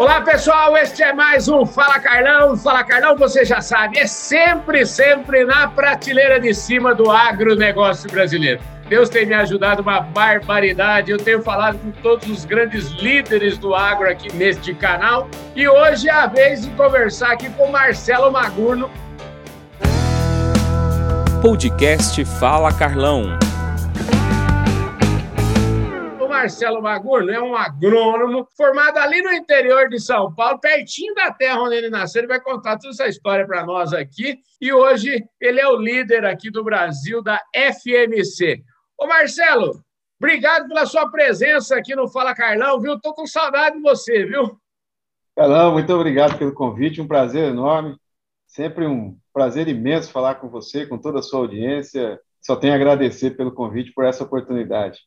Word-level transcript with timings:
Olá, 0.00 0.22
pessoal, 0.22 0.74
este 0.78 1.02
é 1.02 1.12
mais 1.12 1.46
um 1.46 1.66
Fala 1.66 2.00
Carlão. 2.00 2.56
Fala 2.56 2.82
Carlão, 2.82 3.18
você 3.18 3.44
já 3.44 3.60
sabe, 3.60 3.98
é 3.98 4.06
sempre, 4.06 4.86
sempre 4.86 5.44
na 5.44 5.68
prateleira 5.68 6.40
de 6.40 6.54
cima 6.54 6.94
do 6.94 7.10
agronegócio 7.10 8.10
brasileiro. 8.10 8.62
Deus 8.88 9.10
tem 9.10 9.26
me 9.26 9.34
ajudado 9.34 9.82
uma 9.82 10.00
barbaridade. 10.00 11.10
Eu 11.10 11.18
tenho 11.18 11.42
falado 11.42 11.78
com 11.80 11.90
todos 11.90 12.26
os 12.30 12.46
grandes 12.46 12.88
líderes 12.92 13.58
do 13.58 13.74
agro 13.74 14.08
aqui 14.08 14.34
neste 14.34 14.72
canal. 14.72 15.28
E 15.54 15.68
hoje 15.68 16.08
é 16.08 16.12
a 16.12 16.26
vez 16.26 16.62
de 16.62 16.70
conversar 16.70 17.32
aqui 17.32 17.50
com 17.50 17.70
Marcelo 17.70 18.32
Magurno. 18.32 18.90
Podcast 21.42 22.24
Fala 22.24 22.72
Carlão. 22.72 23.38
Marcelo 26.40 26.80
Magurno 26.80 27.30
é 27.30 27.38
um 27.38 27.54
agrônomo 27.54 28.48
formado 28.56 28.96
ali 28.96 29.20
no 29.20 29.30
interior 29.30 29.90
de 29.90 30.00
São 30.00 30.34
Paulo, 30.34 30.58
pertinho 30.58 31.14
da 31.14 31.30
terra 31.30 31.60
onde 31.60 31.74
ele 31.74 31.90
nasceu. 31.90 32.20
Ele 32.20 32.28
vai 32.28 32.40
contar 32.40 32.78
toda 32.78 32.94
essa 32.94 33.06
história 33.06 33.46
para 33.46 33.66
nós 33.66 33.92
aqui. 33.92 34.38
E 34.58 34.72
hoje 34.72 35.22
ele 35.38 35.60
é 35.60 35.68
o 35.68 35.76
líder 35.76 36.24
aqui 36.24 36.50
do 36.50 36.64
Brasil 36.64 37.22
da 37.22 37.38
FMC. 37.54 38.62
Ô 38.98 39.06
Marcelo, 39.06 39.84
obrigado 40.18 40.66
pela 40.66 40.86
sua 40.86 41.10
presença 41.10 41.76
aqui 41.76 41.94
no 41.94 42.08
Fala 42.08 42.34
Carlão, 42.34 42.80
viu? 42.80 42.94
Estou 42.94 43.12
com 43.12 43.26
saudade 43.26 43.76
de 43.76 43.82
você, 43.82 44.24
viu? 44.24 44.58
Carlão, 45.36 45.74
muito 45.74 45.92
obrigado 45.92 46.38
pelo 46.38 46.54
convite, 46.54 47.02
um 47.02 47.06
prazer 47.06 47.50
enorme. 47.50 47.98
Sempre 48.46 48.86
um 48.86 49.14
prazer 49.30 49.68
imenso 49.68 50.10
falar 50.10 50.36
com 50.36 50.48
você, 50.48 50.86
com 50.86 50.96
toda 50.96 51.18
a 51.18 51.22
sua 51.22 51.40
audiência. 51.40 52.18
Só 52.40 52.56
tenho 52.56 52.72
a 52.72 52.76
agradecer 52.76 53.32
pelo 53.32 53.52
convite, 53.52 53.92
por 53.92 54.06
essa 54.06 54.24
oportunidade. 54.24 55.00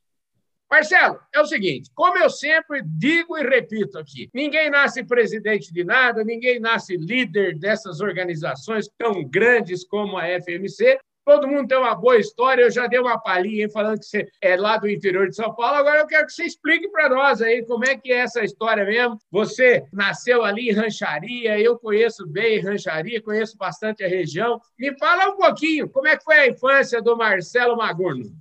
Marcelo, 0.73 1.19
é 1.31 1.39
o 1.39 1.45
seguinte: 1.45 1.91
como 1.93 2.17
eu 2.17 2.31
sempre 2.31 2.81
digo 2.83 3.37
e 3.37 3.43
repito 3.43 3.99
aqui, 3.99 4.27
ninguém 4.33 4.71
nasce 4.71 5.03
presidente 5.03 5.71
de 5.71 5.83
nada, 5.83 6.23
ninguém 6.23 6.59
nasce 6.59 6.97
líder 6.97 7.59
dessas 7.59 8.01
organizações 8.01 8.89
tão 8.97 9.23
grandes 9.23 9.85
como 9.85 10.17
a 10.17 10.23
FMC. 10.41 10.97
Todo 11.23 11.47
mundo 11.47 11.67
tem 11.67 11.77
uma 11.77 11.93
boa 11.93 12.17
história. 12.17 12.63
Eu 12.63 12.71
já 12.71 12.87
dei 12.87 12.99
uma 12.99 13.19
palhinha 13.19 13.69
falando 13.69 13.99
que 13.99 14.05
você 14.05 14.27
é 14.41 14.57
lá 14.57 14.77
do 14.77 14.89
interior 14.89 15.29
de 15.29 15.35
São 15.35 15.53
Paulo. 15.53 15.77
Agora 15.77 15.99
eu 15.99 16.07
quero 16.07 16.25
que 16.25 16.33
você 16.33 16.43
explique 16.43 16.89
para 16.89 17.07
nós 17.07 17.39
aí 17.39 17.63
como 17.65 17.85
é 17.85 17.95
que 17.95 18.11
é 18.11 18.17
essa 18.17 18.43
história 18.43 18.83
mesmo. 18.83 19.19
Você 19.29 19.83
nasceu 19.93 20.43
ali 20.43 20.69
em 20.69 20.73
Rancharia, 20.73 21.59
eu 21.59 21.77
conheço 21.77 22.27
bem 22.27 22.59
Rancharia, 22.59 23.21
conheço 23.21 23.55
bastante 23.57 24.03
a 24.03 24.07
região. 24.07 24.59
Me 24.77 24.97
fala 24.97 25.29
um 25.29 25.37
pouquinho 25.37 25.87
como 25.87 26.07
é 26.07 26.17
que 26.17 26.23
foi 26.23 26.35
a 26.35 26.47
infância 26.47 26.99
do 26.99 27.15
Marcelo 27.15 27.77
Magurno. 27.77 28.35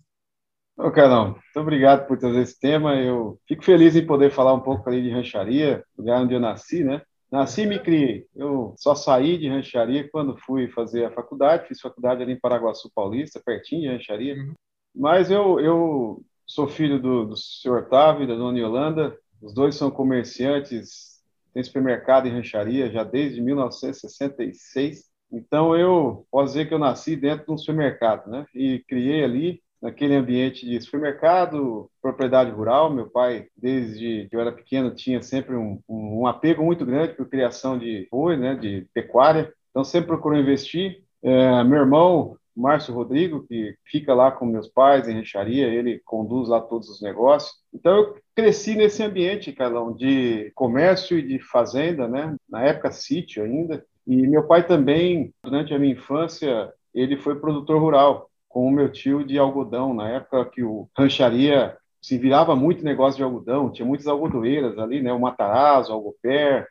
Ô, 0.77 0.91
Carlão, 0.91 1.33
muito 1.33 1.61
obrigado 1.61 2.07
por 2.07 2.19
trazer 2.19 2.41
esse 2.41 2.59
tema. 2.59 2.97
Eu 2.97 3.39
fico 3.47 3.63
feliz 3.63 3.95
em 3.95 4.07
poder 4.07 4.31
falar 4.31 4.55
um 4.55 4.61
pouco 4.61 4.89
ali 4.89 5.03
de 5.03 5.11
rancharia, 5.11 5.85
lugar 5.97 6.23
onde 6.23 6.35
eu 6.35 6.41
nasci, 6.41 6.83
né? 6.83 7.03
Nasci 7.31 7.63
e 7.63 7.67
me 7.67 7.79
criei. 7.79 8.27
Eu 8.35 8.75
só 8.77 8.95
saí 8.95 9.39
de 9.39 9.49
rancharia 9.49 10.09
quando 10.11 10.37
fui 10.37 10.69
fazer 10.69 11.05
a 11.05 11.11
faculdade. 11.11 11.69
Fiz 11.69 11.81
faculdade 11.81 12.23
ali 12.23 12.33
em 12.33 12.41
Paraguaçu 12.41 12.91
Paulista, 12.95 13.41
pertinho 13.45 13.83
de 13.83 13.89
rancharia. 13.89 14.35
Uhum. 14.35 14.55
Mas 14.95 15.31
eu, 15.31 15.59
eu 15.61 16.23
sou 16.47 16.69
filho 16.69 17.01
do, 17.01 17.27
do 17.27 17.37
senhor 17.37 17.85
Otávio 17.85 18.25
e 18.25 18.27
da 18.27 18.35
dona 18.35 18.59
Yolanda. 18.59 19.17
Os 19.41 19.55
dois 19.55 19.75
são 19.75 19.91
comerciantes, 19.91 21.23
tem 21.53 21.63
supermercado 21.63 22.27
e 22.27 22.31
rancharia 22.31 22.91
já 22.91 23.05
desde 23.05 23.41
1966. 23.41 25.05
Então 25.33 25.75
eu 25.77 26.27
posso 26.31 26.53
dizer 26.53 26.69
que 26.69 26.75
eu 26.75 26.79
nasci 26.79 27.17
dentro 27.17 27.47
de 27.47 27.53
um 27.53 27.59
supermercado, 27.59 28.31
né? 28.31 28.47
E 28.55 28.85
criei 28.87 29.25
ali 29.25 29.63
naquele 29.83 30.15
ambiente 30.15 30.65
de 30.65 30.81
supermercado, 30.81 31.91
propriedade 32.01 32.53
rural. 32.53 32.89
Meu 32.89 33.11
pai, 33.11 33.49
desde 33.57 34.29
que 34.31 34.37
eu 34.37 34.41
era 34.41 34.53
pequeno, 34.53 34.95
tinha 34.95 35.21
sempre 35.21 35.57
um, 35.57 35.81
um, 35.89 36.27
apego 36.27 36.63
muito 36.63 36.87
grande 36.87 37.15
por 37.15 37.29
criação 37.29 37.77
de 37.77 38.07
boi, 38.11 38.37
né, 38.37 38.55
de 38.55 38.87
pecuária. 38.95 39.53
Então, 39.71 39.83
sempre 39.83 40.09
procurou 40.09 40.39
investir. 40.39 41.03
É, 41.23 41.65
meu 41.65 41.81
irmão, 41.81 42.37
Márcio 42.55 42.95
Rodrigo, 42.95 43.45
que 43.49 43.75
fica 43.85 44.15
lá 44.15 44.31
com 44.31 44.47
meus 44.47 44.69
pais 44.69 45.09
em 45.09 45.15
Recharia, 45.15 45.67
ele 45.67 46.01
conduz 46.05 46.49
lá 46.49 46.61
todos 46.61 46.89
os 46.89 47.03
negócios. 47.03 47.53
Então, 47.75 47.97
eu 47.97 48.17
cresci 48.37 48.77
nesse 48.77 49.03
ambiente, 49.03 49.53
Carlão, 49.53 49.93
de 49.93 50.53
comércio 50.55 51.19
e 51.19 51.27
de 51.27 51.41
fazenda, 51.41 52.07
né? 52.07 52.37
Na 52.49 52.63
época, 52.63 52.93
sítio 52.93 53.43
ainda. 53.43 53.85
E 54.07 54.27
meu 54.27 54.47
pai 54.47 54.67
também, 54.67 55.33
durante 55.43 55.75
a 55.75 55.79
minha 55.79 55.95
infância, 55.95 56.73
ele 56.95 57.17
foi 57.17 57.41
produtor 57.41 57.81
rural 57.81 58.29
com 58.53 58.67
o 58.67 58.71
meu 58.71 58.93
tio 58.93 59.25
de 59.25 59.39
algodão, 59.39 59.95
na 59.95 60.11
época 60.11 60.45
que 60.45 60.63
o 60.63 60.87
rancharia 60.97 61.75
se 62.03 62.19
virava 62.19 62.55
muito 62.55 62.85
negócio 62.85 63.17
de 63.17 63.23
algodão, 63.23 63.71
tinha 63.73 63.87
muitas 63.87 64.07
algodoeiras 64.07 64.79
ali, 64.79 65.01
né, 65.01 65.11
o 65.13 65.21
Matarazzo, 65.21 65.91
o 65.91 65.95
Algoper, 65.95 66.67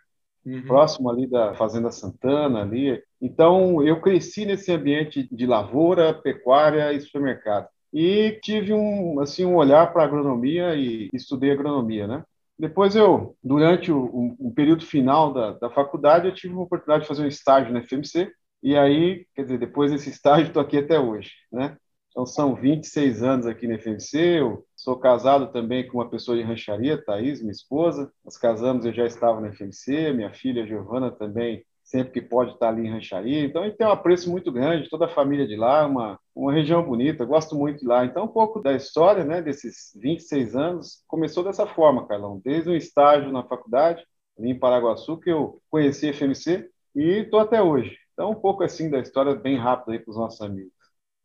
uhum. 0.46 0.62
próximo 0.68 1.09
ali 1.09 1.25
da 1.25 1.56
Fazenda 1.56 1.90
Santana 1.90 2.62
ali. 2.62 3.02
Então, 3.19 3.81
eu 3.81 4.00
cresci 4.00 4.46
nesse 4.46 4.72
ambiente 4.72 5.28
de 5.31 5.46
lavoura, 5.47 6.14
pecuária 6.14 6.94
e 6.94 7.02
supermercado. 7.02 7.68
E 7.92 8.40
tive 8.44 8.74
um, 8.74 9.19
assim, 9.19 9.44
um 9.46 9.56
olhar 9.56 9.92
para 9.92 10.03
a 10.03 10.06
agronomia 10.06 10.75
e 10.75 11.09
estudei 11.13 11.52
agronomia, 11.52 12.06
né? 12.06 12.24
Depois 12.59 12.96
eu, 12.96 13.36
durante 13.44 13.92
o, 13.92 14.03
o, 14.03 14.36
o 14.50 14.53
período 14.53 14.86
final 14.86 15.34
da, 15.34 15.52
da 15.53 15.69
faculdade, 15.69 16.28
eu 16.28 16.34
tive 16.34 16.53
uma 16.53 16.63
oportunidade 16.63 17.03
de 17.03 17.08
fazer 17.08 17.24
um 17.24 17.28
estágio 17.28 17.74
na 17.74 17.81
FMC, 17.81 18.31
e 18.63 18.77
aí, 18.77 19.25
quer 19.35 19.44
dizer, 19.44 19.57
depois 19.59 19.91
desse 19.91 20.09
estágio, 20.09 20.47
estou 20.47 20.61
aqui 20.61 20.77
até 20.77 20.99
hoje, 20.99 21.31
né? 21.51 21.77
Então, 22.11 22.25
são 22.25 22.53
26 22.55 23.23
anos 23.23 23.47
aqui 23.47 23.67
na 23.67 23.79
FMC. 23.79 24.17
Eu 24.39 24.66
sou 24.75 24.97
casado 24.99 25.51
também 25.51 25.88
com 25.88 25.97
uma 25.97 26.09
pessoa 26.09 26.38
de 26.38 26.44
rancharia, 26.44 27.01
Thaís, 27.01 27.39
minha 27.39 27.51
esposa. 27.51 28.11
Nós 28.23 28.38
casamos, 28.38 28.85
eu 28.85 28.94
já 28.94 29.05
estava 29.05 29.39
na 29.39 29.53
FMC. 29.53 30.11
Minha 30.11 30.33
filha, 30.33 30.67
Giovana, 30.67 31.09
também, 31.09 31.66
sempre 31.83 32.11
que 32.11 32.21
pode, 32.21 32.51
está 32.51 32.67
ali 32.67 32.85
em 32.85 32.91
rancharia. 32.91 33.45
Então, 33.45 33.63
gente 33.63 33.77
tem 33.77 33.88
um 33.88 33.91
apreço 33.91 34.29
muito 34.29 34.51
grande, 34.51 34.89
toda 34.89 35.05
a 35.05 35.13
família 35.13 35.47
de 35.47 35.55
lá, 35.55 35.85
uma, 35.88 36.19
uma 36.35 36.51
região 36.51 36.83
bonita, 36.83 37.23
gosto 37.23 37.55
muito 37.55 37.79
de 37.79 37.88
lá. 37.88 38.05
Então, 38.05 38.25
um 38.25 38.27
pouco 38.27 38.61
da 38.61 38.73
história 38.73 39.23
né, 39.23 39.41
desses 39.41 39.91
26 39.95 40.55
anos 40.55 41.03
começou 41.07 41.45
dessa 41.45 41.66
forma, 41.66 42.05
Carlão. 42.07 42.41
Desde 42.44 42.69
um 42.69 42.75
estágio 42.75 43.31
na 43.31 43.44
faculdade, 43.44 44.03
ali 44.38 44.50
em 44.50 44.59
Paraguaçu, 44.59 45.17
que 45.17 45.29
eu 45.29 45.61
conheci 45.69 46.09
a 46.09 46.13
FMC 46.13 46.69
e 46.94 47.21
estou 47.21 47.39
até 47.39 47.61
hoje. 47.61 48.00
Então, 48.13 48.31
um 48.31 48.35
pouco 48.35 48.63
assim 48.63 48.89
da 48.89 48.99
história, 48.99 49.35
bem 49.35 49.57
rápido 49.57 49.91
aí 49.91 49.99
para 49.99 50.11
os 50.11 50.17
nossos 50.17 50.41
amigos. 50.41 50.81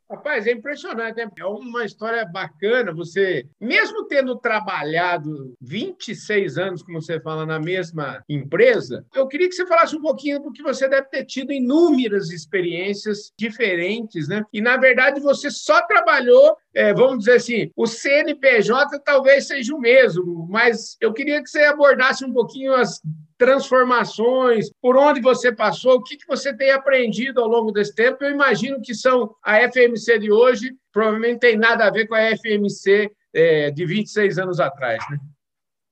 Rapaz, 0.09 0.47
é 0.47 0.53
impressionante, 0.53 1.17
né? 1.17 1.29
é 1.37 1.45
uma 1.45 1.85
história 1.85 2.25
bacana. 2.25 2.93
Você, 2.93 3.45
mesmo 3.61 4.07
tendo 4.07 4.39
trabalhado 4.39 5.53
26 5.61 6.59
anos, 6.59 6.83
como 6.83 7.03
você 7.03 7.21
fala, 7.21 7.45
na 7.45 7.59
mesma 7.59 8.23
empresa, 8.29 9.05
eu 9.13 9.27
queria 9.27 9.49
que 9.49 9.55
você 9.55 9.67
falasse 9.67 9.97
um 9.97 10.01
pouquinho, 10.01 10.41
porque 10.41 10.63
você 10.63 10.89
deve 10.89 11.09
ter 11.09 11.25
tido 11.25 11.53
inúmeras 11.53 12.31
experiências 12.31 13.33
diferentes, 13.37 14.29
né? 14.29 14.45
E, 14.53 14.61
na 14.61 14.77
verdade, 14.77 15.21
você 15.21 15.51
só 15.51 15.85
trabalhou, 15.89 16.57
é, 16.77 16.93
vamos 16.93 17.21
dizer 17.21 17.37
assim, 17.37 17.71
o 17.75 17.87
CNPJ 17.87 19.01
talvez 19.03 19.47
seja 19.47 19.75
o 19.75 19.81
mesmo, 19.81 20.47
mas 20.51 20.95
eu 21.01 21.11
queria 21.11 21.43
que 21.43 21.49
você 21.49 21.63
abordasse 21.63 22.23
um 22.23 22.35
pouquinho 22.35 22.75
as 22.75 23.01
transformações, 23.39 24.71
por 24.83 24.95
onde 24.95 25.23
você 25.23 25.51
passou, 25.51 25.95
o 25.95 26.03
que, 26.03 26.19
que 26.19 26.27
você 26.27 26.55
tem 26.55 26.71
aprendido 26.71 27.41
ao 27.41 27.49
longo 27.49 27.73
desse 27.73 27.95
tempo. 27.95 28.23
Eu 28.23 28.31
imagino 28.31 28.83
que 28.83 28.95
são 28.95 29.35
a 29.43 29.59
FMC 29.71 30.19
de 30.19 30.31
hoje, 30.31 30.77
provavelmente 30.93 31.39
tem 31.41 31.57
nada 31.57 31.87
a 31.87 31.91
ver 31.91 32.07
com 32.07 32.15
a 32.15 32.37
FMC 32.37 33.11
é, 33.33 33.71
de 33.71 33.87
26 33.87 34.39
anos 34.39 34.61
atrás, 34.61 35.03
né? 35.11 35.19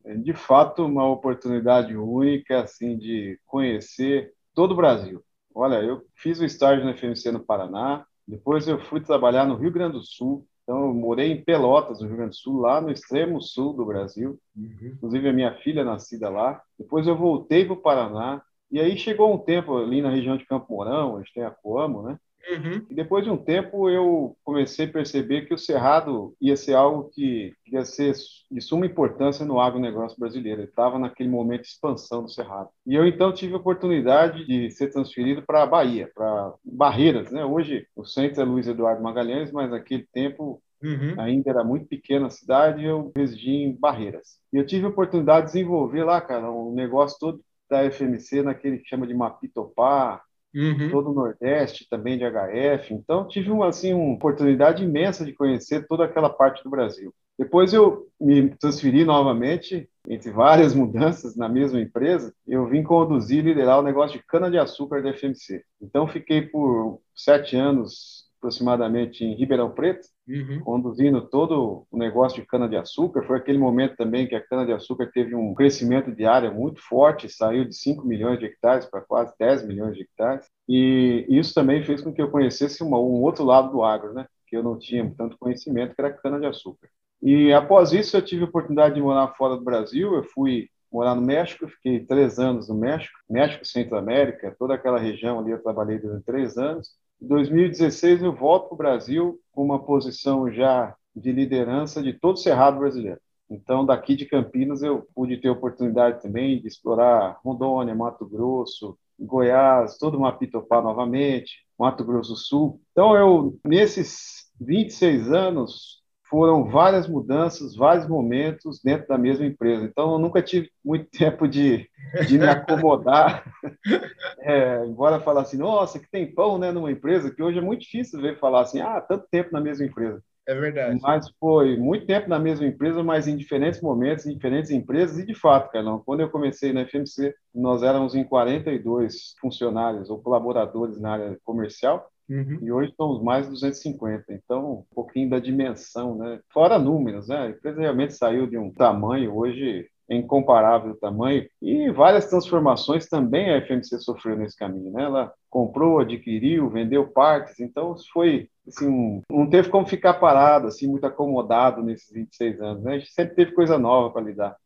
É, 0.05 0.15
de 0.17 0.35
fato, 0.35 0.85
uma 0.85 1.09
oportunidade 1.09 1.97
única, 1.97 2.61
assim, 2.61 2.99
de 2.99 3.41
conhecer 3.47 4.35
todo 4.55 4.73
o 4.73 4.77
Brasil. 4.77 5.25
Olha, 5.55 5.77
eu 5.77 6.05
fiz 6.15 6.41
o 6.41 6.45
estágio 6.45 6.85
na 6.85 6.95
FMC 6.95 7.33
no 7.33 7.41
Paraná, 7.41 8.05
depois 8.29 8.69
eu 8.69 8.79
fui 8.79 9.01
trabalhar 9.01 9.47
no 9.47 9.57
Rio 9.57 9.73
Grande 9.73 9.95
do 9.95 10.03
Sul, 10.03 10.47
então, 10.65 10.87
eu 10.87 10.95
morei 10.95 11.31
em 11.31 11.45
Pelotas, 11.45 12.01
no 12.01 12.07
Rio 12.07 12.17
Grande 12.17 12.31
do 12.31 12.37
Sul, 12.37 12.59
lá 12.59 12.81
no 12.81 12.91
extremo 12.91 13.41
sul 13.41 13.75
do 13.75 13.85
Brasil. 13.85 14.41
Uhum. 14.57 14.93
Inclusive, 14.95 15.29
a 15.29 15.33
minha 15.33 15.55
filha 15.59 15.83
é 15.83 15.85
nascida 15.85 16.31
lá. 16.31 16.61
Depois, 16.79 17.07
eu 17.07 17.15
voltei 17.15 17.67
para 17.67 17.75
o 17.75 17.81
Paraná. 17.81 18.43
E 18.71 18.81
aí, 18.81 18.97
chegou 18.97 19.33
um 19.33 19.39
tempo 19.39 19.77
ali 19.77 20.01
na 20.01 20.09
região 20.09 20.39
de 20.39 20.47
Campo 20.47 20.75
Mourão, 20.75 21.17
onde 21.17 21.33
tem 21.35 21.45
a 21.45 21.51
Coamo, 21.51 22.03
né? 22.03 22.19
Uhum. 22.51 22.87
E 22.91 22.95
depois 22.95 23.25
de 23.25 23.31
um 23.31 23.37
tempo 23.37 23.89
eu 23.89 24.37
comecei 24.45 24.87
a 24.87 24.93
perceber 24.93 25.47
que 25.47 25.55
o 25.55 25.59
cerrado 25.59 26.35
ia 26.41 26.57
ser 26.57 26.75
algo 26.75 27.11
que 27.11 27.53
ia 27.67 27.85
ser 27.85 28.15
de 28.51 28.61
suma 28.61 28.87
importância 28.87 29.45
no 29.45 29.61
agronegócio 29.61 30.19
brasileiro. 30.19 30.61
Ele 30.61 30.69
estava 30.69 30.99
naquele 30.99 31.29
momento 31.29 31.63
de 31.63 31.69
expansão 31.69 32.23
do 32.23 32.31
cerrado. 32.31 32.69
E 32.87 32.95
eu 32.95 33.07
então 33.07 33.33
tive 33.33 33.55
a 33.55 33.59
oportunidade 33.59 34.47
de 34.47 34.71
ser 34.71 34.89
transferido 34.89 35.43
para 35.43 35.63
a 35.63 35.67
Bahia, 35.67 36.11
para 36.15 36.55
Barreiras. 36.65 37.31
Né? 37.31 37.45
Hoje 37.45 37.87
o 37.97 38.05
centro 38.05 38.43
é 38.43 38.45
Luiz 38.45 38.67
Eduardo 38.67 39.03
Magalhães, 39.03 39.51
mas 39.51 39.71
naquele 39.71 40.07
tempo 40.13 40.63
Uhum. 40.83 41.19
Ainda 41.19 41.49
era 41.49 41.65
muito 41.65 41.87
pequena 41.87 42.27
a 42.27 42.31
cidade 42.31 42.85
eu 42.85 43.11
residi 43.17 43.51
em 43.51 43.75
Barreiras. 43.75 44.39
E 44.53 44.59
eu 44.59 44.67
tive 44.67 44.85
a 44.85 44.91
oportunidade 44.91 45.47
de 45.47 45.53
desenvolver 45.55 46.05
lá, 46.05 46.21
cara, 46.21 46.51
um 46.51 46.75
negócio 46.75 47.19
todo 47.19 47.41
da 47.71 47.91
FMC 47.91 48.43
naquele 48.43 48.79
que 48.79 48.89
chama 48.89 49.07
de 49.07 49.15
Mapitopá, 49.15 50.23
uhum. 50.55 50.91
todo 50.91 51.11
o 51.11 51.15
Nordeste 51.15 51.89
também 51.89 52.17
de 52.17 52.25
HF. 52.25 52.95
Então, 52.95 53.27
tive 53.27 53.51
uma, 53.51 53.69
assim, 53.69 53.93
uma 53.93 54.15
oportunidade 54.15 54.85
imensa 54.85 55.25
de 55.25 55.33
conhecer 55.33 55.87
toda 55.87 56.05
aquela 56.05 56.31
parte 56.31 56.63
do 56.63 56.71
Brasil. 56.71 57.13
Depois 57.39 57.73
eu 57.73 58.07
me 58.21 58.49
transferi 58.57 59.05
novamente, 59.05 59.89
entre 60.09 60.31
várias 60.31 60.73
mudanças 60.75 61.37
na 61.37 61.49
mesma 61.49 61.81
empresa, 61.81 62.33
eu 62.47 62.67
vim 62.67 62.83
conduzir 62.83 63.41
e 63.41 63.49
liderar 63.49 63.81
o 63.81 63.83
negócio 63.83 64.19
de 64.19 64.25
cana-de-açúcar 64.27 65.03
da 65.03 65.13
FMC. 65.13 65.63
Então, 65.83 66.07
fiquei 66.07 66.43
por 66.43 67.01
sete 67.15 67.57
anos 67.57 68.25
aproximadamente 68.39 69.25
em 69.25 69.35
Ribeirão 69.35 69.71
Preto, 69.71 70.07
uhum. 70.29 70.61
conduzindo 70.61 71.21
todo 71.23 71.87
o 71.91 71.97
negócio 71.97 72.41
de 72.41 72.47
cana-de-açúcar. 72.47 73.23
Foi 73.23 73.39
aquele 73.39 73.59
momento 73.59 73.97
também 73.97 74.27
que 74.27 74.35
a 74.35 74.41
cana-de-açúcar 74.41 75.11
teve 75.13 75.35
um 75.35 75.55
crescimento 75.55 76.13
de 76.13 76.25
área 76.25 76.51
muito 76.51 76.81
forte, 76.81 77.29
saiu 77.29 77.65
de 77.65 77.75
5 77.75 78.07
milhões 78.07 78.39
de 78.39 78.47
hectares 78.47 78.87
para 78.87 79.01
quase 79.01 79.35
10 79.39 79.67
milhões 79.67 79.95
de 79.95 80.03
hectares. 80.03 80.47
E 80.69 81.27
isso 81.29 81.55
também 81.55 81.85
fez 81.85 82.01
com 82.01 82.13
que 82.13 82.23
eu 82.23 82.31
conhecesse 82.31 82.83
uma, 82.83 82.99
um 82.99 83.23
outro 83.23 83.45
lado 83.45 83.71
do 83.71 83.83
agro, 83.83 84.13
né? 84.13 84.27
que 84.47 84.57
eu 84.57 84.63
não 84.63 84.79
tinha 84.79 85.13
tanto 85.17 85.39
conhecimento, 85.39 85.95
que 85.95 86.01
era 86.01 86.13
cana-de-açúcar. 86.13 86.89
E 87.23 87.53
após 87.53 87.93
isso, 87.93 88.17
eu 88.17 88.23
tive 88.23 88.45
a 88.45 88.47
oportunidade 88.47 88.95
de 88.95 89.03
morar 89.03 89.35
fora 89.35 89.57
do 89.57 89.65
Brasil. 89.65 90.15
Eu 90.15 90.25
fui 90.25 90.69
morar 90.93 91.15
no 91.15 91.23
México, 91.23 91.67
fiquei 91.67 91.99
três 91.99 92.39
anos 92.39 92.69
no 92.69 92.75
México, 92.77 93.19
México, 93.29 93.65
Centro-América, 93.65 94.55
toda 94.57 94.75
aquela 94.75 94.99
região 94.99 95.41
ali 95.41 95.51
eu 95.51 95.63
trabalhei 95.63 95.99
durante 95.99 96.25
três 96.25 96.57
anos. 96.57 96.91
Em 97.21 97.27
2016, 97.27 98.23
eu 98.23 98.35
volto 98.35 98.69
para 98.69 98.75
o 98.75 98.79
Brasil 98.79 99.41
com 99.53 99.65
uma 99.65 99.83
posição 99.83 100.51
já 100.53 100.95
de 101.15 101.33
liderança 101.33 102.03
de 102.03 102.13
todo 102.13 102.35
o 102.35 102.39
Cerrado 102.39 102.79
brasileiro. 102.79 103.21
Então, 103.49 103.85
daqui 103.85 104.17
de 104.17 104.27
Campinas, 104.27 104.83
eu 104.83 105.07
pude 105.15 105.37
ter 105.37 105.49
oportunidade 105.49 106.23
também 106.23 106.61
de 106.61 106.67
explorar 106.67 107.39
Rondônia, 107.45 107.95
Mato 107.95 108.27
Grosso, 108.27 108.99
Goiás, 109.19 109.97
todo 109.97 110.17
o 110.17 110.21
Mapitopá 110.21 110.83
novamente, 110.83 111.65
Mato 111.79 112.05
Grosso 112.05 112.33
do 112.33 112.37
Sul. 112.37 112.81
Então, 112.93 113.17
eu, 113.17 113.59
nesses 113.65 114.51
26 114.61 115.31
anos, 115.33 116.04
foram 116.29 116.65
várias 116.65 117.07
mudanças, 117.07 117.77
vários 117.77 118.09
momentos 118.09 118.81
dentro 118.83 119.09
da 119.09 119.19
mesma 119.19 119.45
empresa. 119.47 119.85
Então, 119.85 120.13
eu 120.13 120.19
nunca 120.19 120.43
tive 120.43 120.71
muito 120.85 121.09
tempo 121.17 121.47
de, 121.47 121.89
de 122.27 122.39
me 122.39 122.47
acomodar. 122.47 123.45
É, 124.47 124.85
embora 124.85 125.21
falar 125.21 125.41
assim, 125.41 125.57
nossa, 125.57 125.99
que 125.99 126.11
tem 126.11 126.31
pão 126.31 126.59
né, 126.59 126.71
numa 126.71 126.93
empresa, 126.93 127.31
que 127.31 127.43
hoje 127.43 127.59
é 127.59 127.63
muito 127.63 127.81
difícil 127.81 128.21
ver 128.21 128.39
falar 128.39 128.61
assim, 128.61 128.79
ah, 128.81 129.01
tanto 129.01 129.27
tempo 129.31 129.51
na 129.51 129.61
mesma 129.61 129.87
empresa. 129.87 130.23
É 130.47 130.55
verdade. 130.55 131.01
Mas 131.01 131.31
foi 131.41 131.79
muito 131.79 132.07
tempo 132.07 132.29
na 132.29 132.39
mesma 132.39 132.67
empresa, 132.67 133.03
mas 133.03 133.27
em 133.27 133.37
diferentes 133.37 133.81
momentos, 133.81 134.27
em 134.27 134.35
diferentes 134.35 134.71
empresas. 134.71 135.19
E, 135.19 135.25
de 135.25 135.35
fato, 135.35 135.71
Carlão, 135.71 136.03
quando 136.05 136.21
eu 136.21 136.31
comecei 136.31 136.73
na 136.73 136.87
FMC, 136.87 137.35
nós 137.55 137.83
éramos 137.83 138.15
em 138.15 138.25
42 138.25 139.35
funcionários 139.41 140.11
ou 140.11 140.21
colaboradores 140.21 141.01
na 141.01 141.13
área 141.13 141.39
comercial. 141.45 142.07
Uhum. 142.29 142.59
E 142.63 142.73
hoje 142.73 142.93
somos 142.97 143.23
mais 143.23 143.45
de 143.45 143.53
250, 143.53 144.25
então 144.33 144.73
um 144.91 144.95
pouquinho 144.95 145.29
da 145.29 145.39
dimensão, 145.39 146.17
né? 146.17 146.41
Fora 146.53 146.79
números, 146.79 147.29
né? 147.29 147.39
A 147.39 147.51
empresa 147.51 147.81
realmente 147.81 148.15
saiu 148.15 148.47
de 148.47 148.57
um 148.57 148.71
tamanho, 148.71 149.35
hoje 149.35 149.87
é 150.09 150.17
incomparável 150.17 150.97
tamanho, 150.97 151.47
e 151.63 151.91
várias 151.91 152.27
transformações 152.29 153.07
também 153.07 153.51
a 153.51 153.59
FMC 153.59 153.99
sofreu 154.01 154.37
nesse 154.37 154.57
caminho, 154.57 154.91
né? 154.91 155.05
Ela 155.05 155.33
comprou, 155.49 155.99
adquiriu, 155.99 156.69
vendeu 156.69 157.09
partes, 157.09 157.61
então 157.61 157.95
foi 158.13 158.49
assim, 158.67 159.23
não 159.31 159.49
teve 159.49 159.69
como 159.69 159.87
ficar 159.87 160.15
parado, 160.15 160.67
assim, 160.67 160.87
muito 160.87 161.07
acomodado 161.07 161.83
nesses 161.83 162.11
26 162.11 162.61
anos, 162.61 162.83
né? 162.83 162.95
A 162.95 162.99
gente 162.99 163.13
sempre 163.13 163.35
teve 163.35 163.53
coisa 163.53 163.79
nova 163.79 164.11
para 164.11 164.23
lidar. 164.23 164.57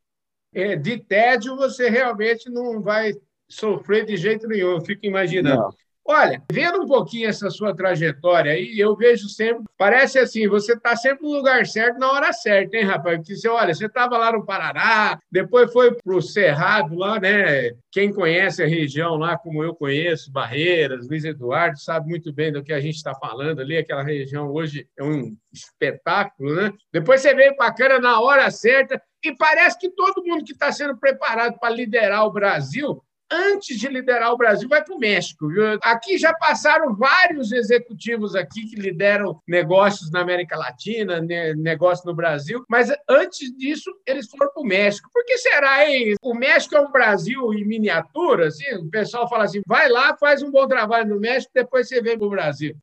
É, 0.52 0.76
de 0.76 0.99
tédio 0.99 1.56
você 1.56 1.88
realmente 1.88 2.50
não 2.50 2.81
vai 2.81 3.12
sofrer 3.49 4.05
de 4.05 4.16
jeito 4.16 4.46
nenhum, 4.46 4.72
eu 4.72 4.81
fico 4.81 5.05
imaginando. 5.06 5.62
Não. 5.62 5.88
Olha, 6.10 6.43
vendo 6.50 6.81
um 6.81 6.87
pouquinho 6.87 7.28
essa 7.28 7.50
sua 7.50 7.76
trajetória 7.76 8.52
aí, 8.52 8.81
eu 8.81 8.96
vejo 8.96 9.28
sempre, 9.28 9.64
parece 9.76 10.19
assim, 10.19 10.49
você 10.49 10.72
está 10.72 10.96
sempre 10.96 11.22
no 11.22 11.34
lugar 11.34 11.66
certo 11.66 11.99
na 11.99 12.10
hora 12.10 12.32
certa, 12.32 12.78
hein, 12.78 12.84
rapaz? 12.84 13.19
Porque 13.19 13.37
você 13.37 13.46
olha, 13.46 13.75
você 13.75 13.84
estava 13.84 14.16
lá 14.16 14.32
no 14.32 14.43
Paraná, 14.43 15.19
depois 15.31 15.70
foi 15.70 15.94
para 15.94 16.16
o 16.16 16.22
Cerrado 16.22 16.96
lá, 16.96 17.20
né? 17.20 17.72
Quem 17.93 18.10
conhece 18.10 18.62
a 18.62 18.66
região 18.66 19.16
lá, 19.16 19.37
como 19.37 19.62
eu 19.62 19.75
conheço, 19.75 20.32
Barreiras, 20.32 21.06
Luiz 21.06 21.26
Eduardo, 21.26 21.78
sabe 21.78 22.08
muito 22.08 22.32
bem 22.32 22.50
do 22.50 22.64
que 22.64 22.72
a 22.72 22.81
gente 22.81 22.96
está 22.96 23.14
falando 23.14 23.60
ali, 23.60 23.76
aquela 23.76 24.02
região 24.02 24.50
hoje 24.50 24.88
é 24.99 25.05
um 25.05 25.37
espetáculo, 25.52 26.55
né? 26.55 26.72
Depois 26.90 27.20
você 27.20 27.34
veio 27.34 27.55
para 27.55 27.75
Cana 27.75 27.99
na 27.99 28.19
hora 28.19 28.50
certa, 28.50 28.99
e 29.22 29.37
parece 29.37 29.78
que 29.78 29.90
todo 29.90 30.25
mundo 30.25 30.43
que 30.44 30.52
está 30.52 30.72
sendo 30.72 30.96
preparado 30.96 31.58
para 31.58 31.75
liderar 31.75 32.25
o 32.25 32.32
Brasil 32.32 33.02
antes 33.31 33.79
de 33.79 33.89
liderar 33.89 34.33
o 34.33 34.37
Brasil, 34.37 34.69
vai 34.69 34.83
para 34.83 34.95
o 34.95 34.99
México. 34.99 35.49
Viu? 35.49 35.79
Aqui 35.83 36.19
já 36.19 36.33
passaram 36.35 36.95
vários 36.95 37.53
executivos 37.53 38.35
aqui 38.35 38.67
que 38.67 38.77
lideram 38.77 39.41
negócios 39.47 40.11
na 40.11 40.21
América 40.21 40.57
Latina, 40.57 41.21
negócios 41.57 42.07
no 42.07 42.15
Brasil, 42.15 42.65
mas 42.69 42.93
antes 43.09 43.55
disso 43.57 43.95
eles 44.07 44.29
foram 44.29 44.51
para 44.53 44.63
o 44.63 44.67
México. 44.67 45.11
Por 45.13 45.25
que 45.25 45.39
será, 45.39 45.89
hein? 45.89 46.15
O 46.23 46.35
México 46.35 46.77
é 46.77 46.81
um 46.81 46.93
Brasil 46.93 47.53
em 47.55 47.65
miniatura, 47.65 48.49
assim? 48.49 48.73
O 48.77 48.91
pessoal 48.91 49.29
fala 49.29 49.45
assim, 49.45 49.63
vai 49.67 49.89
lá, 49.89 50.17
faz 50.17 50.43
um 50.43 50.51
bom 50.51 50.67
trabalho 50.67 51.09
no 51.09 51.21
México, 51.21 51.53
depois 51.55 51.89
você 51.89 52.01
vem 52.01 52.19
para 52.19 52.27
o 52.27 52.31
Brasil. 52.31 52.77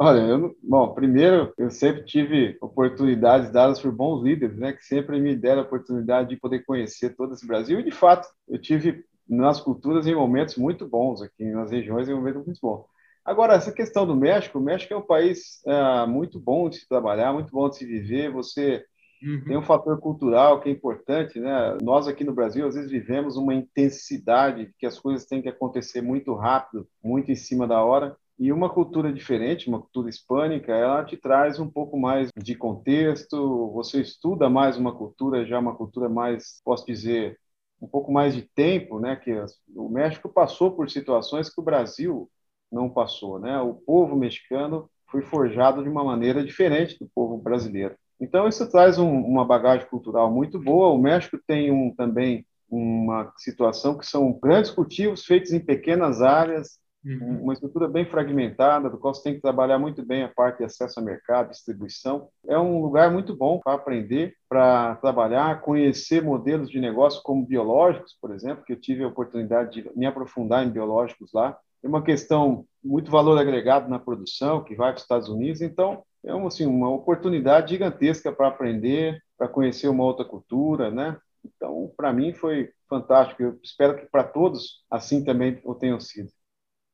Olha, 0.00 0.20
eu, 0.20 0.56
bom, 0.62 0.94
primeiro, 0.94 1.52
eu 1.58 1.70
sempre 1.70 2.04
tive 2.04 2.56
oportunidades 2.60 3.50
dadas 3.50 3.80
por 3.80 3.90
bons 3.90 4.22
líderes, 4.22 4.56
né, 4.56 4.72
que 4.72 4.84
sempre 4.84 5.18
me 5.18 5.34
deram 5.34 5.62
a 5.62 5.64
oportunidade 5.64 6.28
de 6.28 6.36
poder 6.36 6.60
conhecer 6.64 7.16
todo 7.16 7.34
esse 7.34 7.44
Brasil, 7.44 7.80
e 7.80 7.82
de 7.82 7.90
fato, 7.90 8.28
eu 8.46 8.60
tive 8.60 9.04
nas 9.28 9.60
culturas 9.60 10.06
em 10.06 10.14
momentos 10.14 10.56
muito 10.56 10.86
bons 10.86 11.20
aqui, 11.20 11.44
nas 11.44 11.70
regiões 11.70 12.08
em 12.08 12.14
momentos 12.14 12.44
muito 12.44 12.60
bons. 12.60 12.86
Agora, 13.24 13.54
essa 13.54 13.70
questão 13.70 14.06
do 14.06 14.16
México, 14.16 14.58
o 14.58 14.62
México 14.62 14.94
é 14.94 14.96
um 14.96 15.02
país 15.02 15.60
é, 15.66 16.06
muito 16.06 16.40
bom 16.40 16.68
de 16.70 16.76
se 16.76 16.88
trabalhar, 16.88 17.32
muito 17.32 17.52
bom 17.52 17.68
de 17.68 17.76
se 17.76 17.84
viver, 17.84 18.32
você 18.32 18.82
uhum. 19.22 19.44
tem 19.44 19.56
um 19.58 19.62
fator 19.62 20.00
cultural 20.00 20.60
que 20.60 20.70
é 20.70 20.72
importante, 20.72 21.38
né? 21.38 21.76
Nós 21.82 22.08
aqui 22.08 22.24
no 22.24 22.32
Brasil, 22.32 22.66
às 22.66 22.74
vezes, 22.74 22.90
vivemos 22.90 23.36
uma 23.36 23.54
intensidade 23.54 24.72
que 24.78 24.86
as 24.86 24.98
coisas 24.98 25.26
têm 25.26 25.42
que 25.42 25.48
acontecer 25.48 26.00
muito 26.00 26.32
rápido, 26.34 26.88
muito 27.04 27.30
em 27.30 27.36
cima 27.36 27.66
da 27.66 27.82
hora, 27.84 28.16
e 28.38 28.52
uma 28.52 28.70
cultura 28.70 29.12
diferente, 29.12 29.68
uma 29.68 29.80
cultura 29.80 30.08
hispânica, 30.08 30.72
ela 30.72 31.04
te 31.04 31.16
traz 31.16 31.58
um 31.58 31.68
pouco 31.68 31.98
mais 31.98 32.30
de 32.34 32.54
contexto, 32.54 33.70
você 33.72 34.00
estuda 34.00 34.48
mais 34.48 34.78
uma 34.78 34.94
cultura, 34.94 35.44
já 35.44 35.58
uma 35.58 35.74
cultura 35.74 36.08
mais, 36.08 36.62
posso 36.64 36.86
dizer, 36.86 37.36
um 37.80 37.86
pouco 37.86 38.12
mais 38.12 38.34
de 38.34 38.42
tempo, 38.42 38.98
né, 38.98 39.16
que 39.16 39.32
o 39.74 39.88
México 39.88 40.28
passou 40.28 40.72
por 40.72 40.90
situações 40.90 41.48
que 41.48 41.60
o 41.60 41.64
Brasil 41.64 42.28
não 42.70 42.90
passou, 42.90 43.38
né? 43.38 43.58
O 43.60 43.74
povo 43.74 44.14
mexicano 44.14 44.90
foi 45.10 45.22
forjado 45.22 45.82
de 45.82 45.88
uma 45.88 46.04
maneira 46.04 46.44
diferente 46.44 46.98
do 46.98 47.08
povo 47.14 47.38
brasileiro. 47.38 47.96
Então 48.20 48.46
isso 48.46 48.68
traz 48.70 48.98
um, 48.98 49.10
uma 49.10 49.44
bagagem 49.44 49.88
cultural 49.88 50.30
muito 50.30 50.58
boa. 50.58 50.92
O 50.92 50.98
México 50.98 51.38
tem 51.46 51.70
um, 51.70 51.94
também 51.94 52.44
uma 52.68 53.32
situação 53.38 53.96
que 53.96 54.04
são 54.04 54.32
grandes 54.32 54.70
cultivos 54.70 55.24
feitos 55.24 55.52
em 55.52 55.60
pequenas 55.60 56.20
áreas, 56.20 56.78
Uhum. 57.04 57.42
Uma 57.44 57.52
estrutura 57.52 57.86
bem 57.86 58.04
fragmentada, 58.04 58.90
do 58.90 58.98
qual 58.98 59.14
você 59.14 59.22
tem 59.22 59.34
que 59.34 59.40
trabalhar 59.40 59.78
muito 59.78 60.04
bem 60.04 60.24
a 60.24 60.28
parte 60.28 60.58
de 60.58 60.64
acesso 60.64 60.98
ao 60.98 61.04
mercado, 61.04 61.50
distribuição. 61.50 62.28
É 62.46 62.58
um 62.58 62.82
lugar 62.82 63.10
muito 63.10 63.36
bom 63.36 63.60
para 63.60 63.74
aprender, 63.74 64.34
para 64.48 64.96
trabalhar, 64.96 65.60
conhecer 65.60 66.22
modelos 66.22 66.68
de 66.68 66.80
negócio 66.80 67.22
como 67.22 67.46
biológicos, 67.46 68.16
por 68.20 68.34
exemplo, 68.34 68.64
que 68.64 68.72
eu 68.72 68.80
tive 68.80 69.04
a 69.04 69.08
oportunidade 69.08 69.82
de 69.82 69.90
me 69.96 70.06
aprofundar 70.06 70.66
em 70.66 70.70
biológicos 70.70 71.32
lá. 71.32 71.56
É 71.82 71.88
uma 71.88 72.02
questão 72.02 72.66
muito 72.82 73.10
valor 73.10 73.38
agregado 73.38 73.88
na 73.88 73.98
produção, 73.98 74.64
que 74.64 74.74
vai 74.74 74.90
para 74.90 74.96
os 74.96 75.02
Estados 75.02 75.28
Unidos. 75.28 75.60
Então, 75.62 76.02
é 76.24 76.34
uma, 76.34 76.48
assim, 76.48 76.66
uma 76.66 76.90
oportunidade 76.90 77.70
gigantesca 77.70 78.32
para 78.32 78.48
aprender, 78.48 79.22
para 79.36 79.48
conhecer 79.48 79.88
uma 79.88 80.04
outra 80.04 80.24
cultura, 80.24 80.90
né? 80.90 81.16
Então, 81.44 81.92
para 81.96 82.12
mim 82.12 82.32
foi 82.34 82.70
fantástico. 82.88 83.42
Eu 83.42 83.58
espero 83.62 83.96
que 83.96 84.06
para 84.06 84.24
todos 84.24 84.84
assim 84.90 85.24
também 85.24 85.60
o 85.64 85.74
tenham 85.74 86.00
sido. 86.00 86.30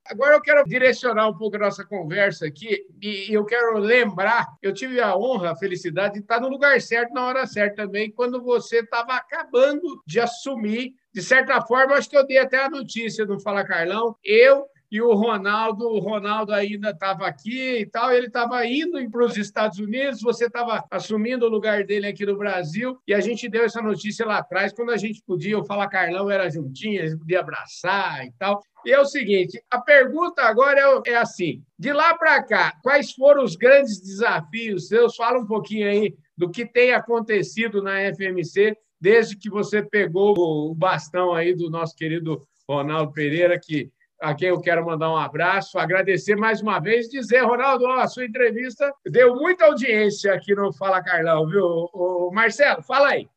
Agora 0.06 0.34
eu 0.34 0.40
quero 0.42 0.64
direcionar 0.64 1.28
um 1.28 1.36
pouco 1.36 1.56
a 1.56 1.60
nossa 1.60 1.84
conversa 1.84 2.46
aqui 2.46 2.86
e 3.00 3.32
eu 3.32 3.44
quero 3.44 3.78
lembrar, 3.78 4.46
eu 4.62 4.72
tive 4.72 5.00
a 5.00 5.16
honra, 5.16 5.52
a 5.52 5.56
felicidade 5.56 6.14
de 6.14 6.20
estar 6.20 6.40
no 6.40 6.48
lugar 6.48 6.78
certo 6.80 7.14
na 7.14 7.24
hora 7.24 7.46
certa 7.46 7.84
também, 7.84 8.10
quando 8.10 8.42
você 8.42 8.80
estava 8.80 9.14
acabando 9.14 10.02
de 10.06 10.20
assumir. 10.20 10.94
De 11.12 11.22
certa 11.22 11.60
forma, 11.62 11.94
acho 11.94 12.10
que 12.10 12.16
eu 12.16 12.26
dei 12.26 12.38
até 12.38 12.62
a 12.62 12.68
notícia 12.68 13.24
do 13.24 13.40
Fala 13.40 13.64
Carlão. 13.64 14.16
Eu 14.22 14.66
e 14.90 15.00
o 15.00 15.14
Ronaldo, 15.14 15.88
o 15.88 15.98
Ronaldo 15.98 16.52
ainda 16.52 16.90
estava 16.90 17.26
aqui 17.26 17.78
e 17.78 17.86
tal, 17.86 18.12
ele 18.12 18.26
estava 18.26 18.64
indo 18.66 18.98
para 19.10 19.24
os 19.24 19.36
Estados 19.36 19.78
Unidos, 19.78 20.20
você 20.20 20.46
estava 20.46 20.84
assumindo 20.90 21.46
o 21.46 21.50
lugar 21.50 21.84
dele 21.84 22.06
aqui 22.06 22.24
no 22.24 22.36
Brasil, 22.36 22.98
e 23.06 23.14
a 23.14 23.20
gente 23.20 23.48
deu 23.48 23.64
essa 23.64 23.82
notícia 23.82 24.24
lá 24.26 24.38
atrás, 24.38 24.72
quando 24.72 24.90
a 24.90 24.96
gente 24.96 25.22
podia, 25.26 25.58
o 25.58 25.64
Fala 25.64 25.88
Carlão 25.88 26.30
era 26.30 26.48
juntinho, 26.50 27.02
a 27.02 27.06
gente 27.06 27.18
podia 27.18 27.40
abraçar 27.40 28.24
e 28.26 28.32
tal. 28.38 28.62
E 28.84 28.92
é 28.92 29.00
o 29.00 29.06
seguinte, 29.06 29.62
a 29.70 29.80
pergunta 29.80 30.42
agora 30.42 30.78
é, 30.78 31.12
é 31.12 31.16
assim, 31.16 31.62
de 31.78 31.92
lá 31.92 32.14
para 32.16 32.42
cá, 32.42 32.72
quais 32.82 33.12
foram 33.12 33.42
os 33.42 33.56
grandes 33.56 34.00
desafios 34.00 34.88
seus? 34.88 35.16
Fala 35.16 35.38
um 35.38 35.46
pouquinho 35.46 35.88
aí 35.88 36.14
do 36.36 36.50
que 36.50 36.66
tem 36.66 36.92
acontecido 36.92 37.82
na 37.82 38.12
FMC 38.14 38.76
desde 39.00 39.36
que 39.36 39.50
você 39.50 39.82
pegou 39.82 40.34
o 40.36 40.74
bastão 40.74 41.34
aí 41.34 41.54
do 41.54 41.68
nosso 41.68 41.94
querido 41.94 42.40
Ronaldo 42.68 43.12
Pereira, 43.12 43.58
que 43.58 43.90
a 44.24 44.34
quem 44.34 44.48
eu 44.48 44.60
quero 44.60 44.84
mandar 44.84 45.10
um 45.12 45.16
abraço, 45.16 45.78
agradecer 45.78 46.34
mais 46.34 46.62
uma 46.62 46.80
vez, 46.80 47.08
dizer, 47.08 47.42
Ronaldo, 47.42 47.86
a 47.86 48.06
sua 48.06 48.24
entrevista 48.24 48.92
deu 49.04 49.36
muita 49.36 49.66
audiência 49.66 50.32
aqui 50.32 50.54
no 50.54 50.72
Fala 50.72 51.02
Carlão, 51.02 51.46
viu? 51.46 51.64
O 51.92 52.30
Marcelo, 52.32 52.82
fala 52.82 53.08
aí. 53.08 53.28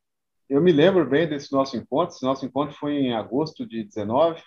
Eu 0.50 0.62
me 0.62 0.72
lembro 0.72 1.06
bem 1.06 1.27
desse 1.27 1.51
nosso 1.51 1.75
encontro. 1.75 2.15
Esse 2.15 2.24
nosso 2.24 2.46
encontro 2.46 2.74
foi 2.77 2.94
em 2.94 3.13
agosto 3.13 3.67
de 3.67 3.84
19. 3.84 4.41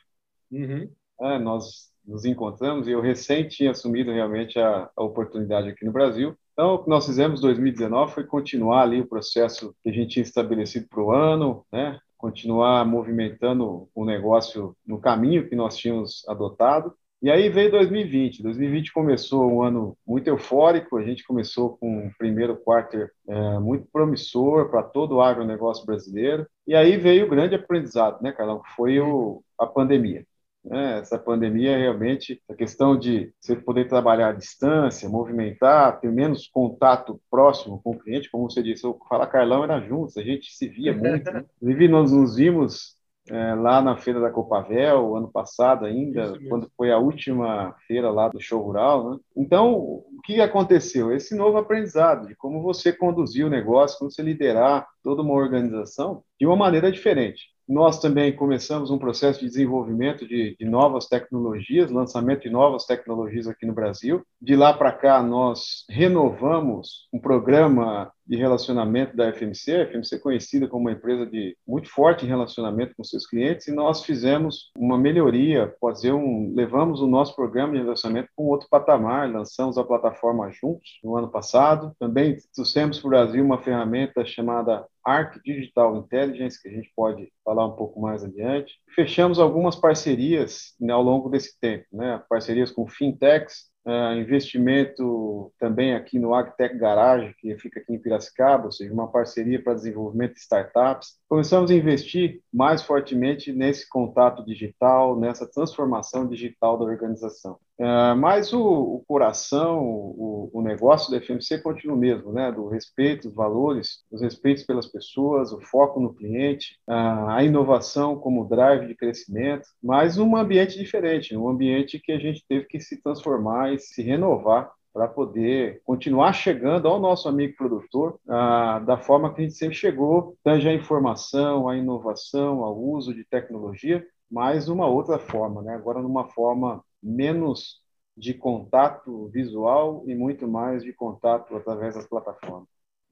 Uhum. 0.51 0.91
É, 1.21 1.39
nós 1.39 1.91
nos 2.07 2.25
encontramos 2.25 2.89
e 2.89 2.93
eu 2.93 3.03
recém 3.03 3.47
tinha 3.47 3.73
assumido 3.73 4.11
realmente 4.11 4.59
a, 4.59 4.89
a 4.97 5.03
oportunidade 5.03 5.69
aqui 5.69 5.85
no 5.85 5.93
Brasil. 5.93 6.35
Então, 6.55 6.75
o 6.75 6.79
que 6.83 6.89
nós 6.89 7.05
fizemos 7.05 7.41
em 7.41 7.43
2019 7.43 8.13
foi 8.13 8.25
continuar 8.25 8.83
ali 8.83 9.01
o 9.01 9.07
processo 9.07 9.75
que 9.83 9.91
a 9.91 9.93
gente 9.93 10.13
tinha 10.13 10.23
estabelecido 10.23 10.89
para 10.89 11.03
o 11.03 11.13
ano, 11.13 11.67
né? 11.71 12.01
Continuar 12.21 12.85
movimentando 12.85 13.89
o 13.95 14.05
negócio 14.05 14.77
no 14.87 15.01
caminho 15.01 15.49
que 15.49 15.57
nós 15.57 15.77
tínhamos 15.77 16.23
adotado. 16.29 16.95
E 17.23 17.31
aí 17.31 17.49
veio 17.49 17.71
2020. 17.71 18.43
2020 18.43 18.93
começou 18.93 19.51
um 19.51 19.63
ano 19.63 19.97
muito 20.07 20.29
eufórico. 20.29 20.97
A 20.97 21.03
gente 21.03 21.25
começou 21.25 21.77
com 21.79 22.07
um 22.07 22.11
primeiro 22.19 22.57
quarter 22.57 23.11
é, 23.29 23.59
muito 23.59 23.87
promissor 23.93 24.71
para 24.71 24.83
todo 24.83 25.17
o 25.17 25.23
agronegócio 25.23 25.85
brasileiro. 25.85 26.47
E 26.67 26.75
aí 26.75 26.97
veio 26.97 27.27
o 27.27 27.29
grande 27.29 27.55
aprendizado, 27.55 28.23
né, 28.23 28.33
Carlão? 28.33 28.63
Foi 28.77 29.01
o, 29.01 29.43
a 29.59 29.67
pandemia. 29.67 30.25
Né? 30.65 30.99
Essa 30.99 31.19
pandemia 31.19 31.77
realmente, 31.77 32.41
a 32.49 32.55
questão 32.55 32.99
de 32.99 33.33
você 33.41 33.57
poder 33.57 33.89
trabalhar 33.89 34.29
à 34.29 34.33
distância, 34.33 35.09
movimentar, 35.09 36.01
ter 36.01 36.11
menos 36.11 36.47
contato 36.47 37.21
próximo 37.31 37.81
com 37.83 37.93
o 37.93 37.99
cliente, 37.99 38.31
como 38.31 38.51
você 38.51 38.63
disse, 38.63 38.87
o 38.87 38.99
Fala 39.09 39.27
Carlão 39.27 39.65
era 39.65 39.81
juntos, 39.81 40.17
a 40.17 40.23
gente 40.23 40.53
se 40.53 40.69
via 40.69 40.93
muito. 40.93 41.31
Né? 41.31 41.45
Inclusive, 41.57 41.89
nós 41.89 42.13
nos 42.13 42.37
vimos 42.37 43.01
é, 43.29 43.55
lá 43.55 43.81
na 43.81 43.97
feira 43.97 44.21
da 44.21 44.31
Copavel, 44.31 45.17
ano 45.17 45.31
passado 45.31 45.85
ainda, 45.85 46.39
quando 46.49 46.71
foi 46.77 46.91
a 46.91 46.99
última 46.99 47.75
feira 47.87 48.11
lá 48.11 48.29
do 48.29 48.41
show 48.41 48.63
rural. 48.63 49.11
Né? 49.11 49.19
Então, 49.37 49.73
o 49.75 50.21
que 50.25 50.41
aconteceu? 50.41 51.13
Esse 51.13 51.35
novo 51.37 51.57
aprendizado 51.59 52.27
de 52.27 52.35
como 52.35 52.61
você 52.63 52.93
conduzir 52.93 53.47
o 53.47 53.51
negócio, 53.51 53.99
como 53.99 54.11
você 54.11 54.23
liderar 54.23 54.87
toda 55.03 55.23
uma 55.23 55.35
organização 55.35 56.23
de 56.39 56.47
uma 56.47 56.57
maneira 56.57 56.91
diferente. 56.91 57.51
Nós 57.71 58.01
também 58.01 58.35
começamos 58.35 58.91
um 58.91 58.99
processo 58.99 59.39
de 59.39 59.47
desenvolvimento 59.47 60.27
de, 60.27 60.57
de, 60.59 60.65
novas 60.65 61.07
tecnologias, 61.07 61.89
lançamento 61.89 62.43
de 62.43 62.51
novas 62.51 62.85
tecnologias 62.85 63.47
aqui 63.47 63.65
no 63.65 63.73
Brasil. 63.73 64.27
De 64.43 64.57
lá 64.57 64.75
para 64.75 64.91
cá, 64.91 65.23
nós 65.23 65.85
renovamos 65.89 67.09
um 67.13 67.21
programa 67.21 68.11
de 68.31 68.37
relacionamento 68.37 69.17
da 69.17 69.33
FMC, 69.33 69.75
a 69.75 69.87
FMC 69.87 70.15
é 70.15 70.19
conhecida 70.21 70.69
como 70.69 70.83
uma 70.83 70.93
empresa 70.93 71.27
de 71.27 71.57
muito 71.67 71.89
forte 71.89 72.25
relacionamento 72.25 72.95
com 72.97 73.03
seus 73.03 73.27
clientes, 73.27 73.67
e 73.67 73.73
nós 73.73 74.05
fizemos 74.05 74.71
uma 74.79 74.97
melhoria, 74.97 75.75
fazer 75.81 76.13
um, 76.13 76.55
levamos 76.55 77.01
o 77.01 77.09
nosso 77.09 77.35
programa 77.35 77.73
de 77.73 77.81
relacionamento 77.81 78.29
para 78.37 78.45
um 78.45 78.49
outro 78.49 78.69
patamar, 78.71 79.29
lançamos 79.29 79.77
a 79.77 79.83
plataforma 79.83 80.49
juntos 80.53 81.01
no 81.03 81.17
ano 81.17 81.29
passado. 81.29 81.93
Também 81.99 82.37
trouxemos 82.55 83.01
para 83.01 83.07
o 83.09 83.11
Brasil 83.11 83.45
uma 83.45 83.61
ferramenta 83.61 84.25
chamada 84.25 84.87
Arc 85.05 85.41
Digital 85.45 85.97
Intelligence, 85.97 86.61
que 86.63 86.69
a 86.69 86.73
gente 86.73 86.93
pode 86.95 87.33
falar 87.45 87.67
um 87.67 87.75
pouco 87.75 88.01
mais 88.01 88.23
adiante. 88.23 88.75
Fechamos 88.95 89.41
algumas 89.41 89.75
parcerias 89.75 90.75
né, 90.81 90.93
ao 90.93 91.03
longo 91.03 91.29
desse 91.29 91.59
tempo, 91.59 91.87
né? 91.93 92.23
parcerias 92.29 92.71
com 92.71 92.87
fintechs, 92.87 93.70
Uh, 93.85 94.13
investimento 94.15 95.53
também 95.59 95.95
aqui 95.95 96.19
no 96.19 96.35
Agtech 96.35 96.77
Garage, 96.77 97.35
que 97.39 97.57
fica 97.59 97.81
aqui 97.81 97.95
em 97.95 97.99
Piracicaba, 97.99 98.67
ou 98.67 98.73
seja, 98.73 98.93
uma 98.93 99.11
parceria 99.11 99.63
para 99.63 99.75
desenvolvimento 99.75 100.35
de 100.35 100.41
startups. 100.41 101.20
Começamos 101.31 101.71
a 101.71 101.75
investir 101.77 102.41
mais 102.53 102.83
fortemente 102.83 103.53
nesse 103.53 103.89
contato 103.89 104.45
digital, 104.45 105.17
nessa 105.17 105.47
transformação 105.47 106.27
digital 106.27 106.77
da 106.77 106.85
organização. 106.85 107.57
Uh, 107.79 108.17
mas 108.19 108.53
o, 108.53 108.61
o 108.61 109.05
coração, 109.07 109.79
o, 109.81 110.51
o, 110.53 110.61
negócio 110.61 111.09
da 111.09 111.21
FMC 111.21 111.63
continua 111.63 111.95
o 111.95 111.99
mesmo, 111.99 112.33
né? 112.33 112.51
Do 112.51 112.67
respeito, 112.67 113.29
os 113.29 113.35
valores, 113.35 114.01
os 114.11 114.21
respeitos 114.21 114.65
pelas 114.65 114.89
pessoas, 114.89 115.53
o 115.53 115.61
foco 115.61 116.01
no 116.01 116.13
cliente, 116.13 116.77
a 116.85 117.45
inovação 117.45 118.19
como 118.19 118.49
drive 118.49 118.89
de 118.89 118.97
crescimento, 118.97 119.69
mas 119.81 120.19
um 120.19 120.37
ambiente 120.37 120.77
diferente, 120.77 121.37
um 121.37 121.49
ambiente 121.49 122.01
que 122.01 122.11
a 122.11 122.19
gente 122.19 122.45
teve 122.49 122.65
que 122.65 122.81
se 122.81 123.01
transformar 123.01 123.73
e 123.73 123.79
se 123.79 124.03
renovar 124.03 124.73
para 124.93 125.07
poder 125.07 125.81
continuar 125.85 126.33
chegando 126.33 126.89
ao 126.89 126.99
nosso 126.99 127.29
amigo 127.29 127.57
produtor 127.57 128.19
uh, 128.27 128.85
da 128.85 128.99
forma 128.99 129.33
que 129.33 129.41
a 129.41 129.45
gente 129.45 129.57
sempre 129.57 129.77
chegou, 129.77 130.37
tanto 130.43 130.67
a 130.67 130.73
informação, 130.73 131.69
a 131.69 131.77
inovação, 131.77 132.65
ao 132.65 132.79
uso 132.79 133.15
de 133.15 133.25
tecnologia, 133.25 134.05
mas 134.31 134.69
uma 134.69 134.87
outra 134.87 135.19
forma, 135.19 135.63
né? 135.63 135.75
agora 135.75 136.03
numa 136.03 136.29
forma 136.29 136.85
menos 137.03 137.81
de 138.17 138.35
contato 138.35 139.29
visual 139.29 140.05
e 140.07 140.15
muito 140.15 140.47
mais 140.47 140.83
de 140.83 140.93
contato 140.93 141.57
através 141.57 141.95
das 141.95 142.07
plataformas. 142.07 142.69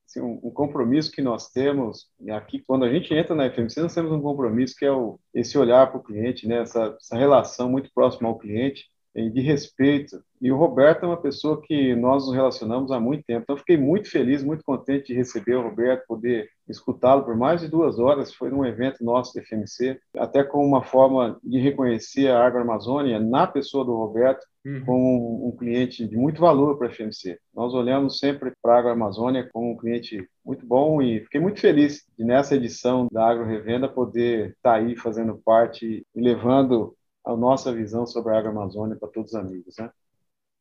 Assim, 0.07 0.21
um, 0.21 0.41
um, 0.43 0.51
compromisso 0.51 1.13
que 1.13 1.23
nós 1.23 1.51
temos 1.51 2.09
aqui, 2.31 2.61
quando 2.61 2.85
a 2.85 2.93
gente 2.93 3.13
entra 3.15 3.35
na 3.35 3.51
FMC, 3.51 3.81
nós 3.81 3.95
temos 3.95 4.11
um 4.11 4.21
compromisso 4.21 4.75
que 4.77 4.85
é 4.85 4.93
o, 4.93 5.19
esse 5.35 5.57
olhar 5.59 5.91
para 5.91 6.01
o 6.01 6.03
cliente, 6.03 6.47
né? 6.47 6.63
essa, 6.63 6.97
essa 6.99 7.17
relação 7.17 7.71
muito 7.71 7.91
próxima 7.93 8.29
ao 8.29 8.39
cliente, 8.39 8.87
de 9.15 9.41
respeito. 9.41 10.23
E 10.41 10.53
o 10.53 10.57
Roberto 10.57 11.05
é 11.05 11.07
uma 11.07 11.21
pessoa 11.21 11.61
que 11.61 11.95
nós 11.97 12.27
nos 12.27 12.35
relacionamos 12.35 12.91
há 12.91 13.01
muito 13.01 13.25
tempo. 13.25 13.43
Então, 13.43 13.57
fiquei 13.57 13.77
muito 13.77 14.11
feliz, 14.11 14.43
muito 14.43 14.63
contente 14.63 15.09
de 15.09 15.15
receber 15.15 15.57
o 15.57 15.63
Roberto, 15.63 16.07
poder 16.07 16.49
escutá-lo 16.69 17.25
por 17.25 17.37
mais 17.37 17.61
de 17.61 17.69
duas 17.69 17.99
horas. 17.99 18.33
Foi 18.33 18.51
num 18.51 18.65
evento 18.65 19.05
nosso 19.05 19.35
da 19.35 19.43
FMC, 19.43 19.99
até 20.17 20.45
com 20.45 20.65
uma 20.65 20.83
forma 20.83 21.39
de 21.43 21.59
reconhecer 21.59 22.29
a 22.29 22.47
Agroamazônia 22.47 23.19
na 23.19 23.47
pessoa 23.47 23.85
do 23.85 23.97
Roberto, 23.97 24.45
uhum. 24.65 24.85
como 24.85 25.45
um, 25.45 25.49
um, 25.49 25.57
cliente 25.57 26.07
de 26.07 26.17
muito 26.17 26.41
valor 26.41 26.79
para 26.79 26.89
a 26.89 26.91
FMC. 26.91 27.39
Nós 27.55 27.75
olhamos 27.75 28.19
sempre 28.19 28.53
para 28.63 28.77
a 28.77 28.79
Agroamazônia 28.79 29.49
como 29.53 29.73
um 29.73 29.77
cliente 29.77 30.29
muito 30.45 30.65
bom 30.65 31.03
e 31.03 31.21
fiquei 31.21 31.41
muito 31.41 31.61
feliz 31.61 32.05
de, 32.17 32.25
nessa 32.25 32.55
edição 32.55 33.09
da 33.11 33.29
Agro 33.29 33.45
Revenda, 33.45 33.89
poder 33.89 34.51
estar 34.51 34.73
tá 34.73 34.77
aí 34.77 34.97
fazendo 34.97 35.41
parte 35.45 36.07
e 36.15 36.21
levando 36.21 36.95
a 37.25 37.37
nossa 37.37 37.73
visão 37.73 38.07
sobre 38.07 38.35
a 38.35 38.41
Amazônia 38.41 38.97
para 38.97 39.09
todos 39.09 39.33
os 39.33 39.39
amigos. 39.39 39.75
Né? 39.79 39.91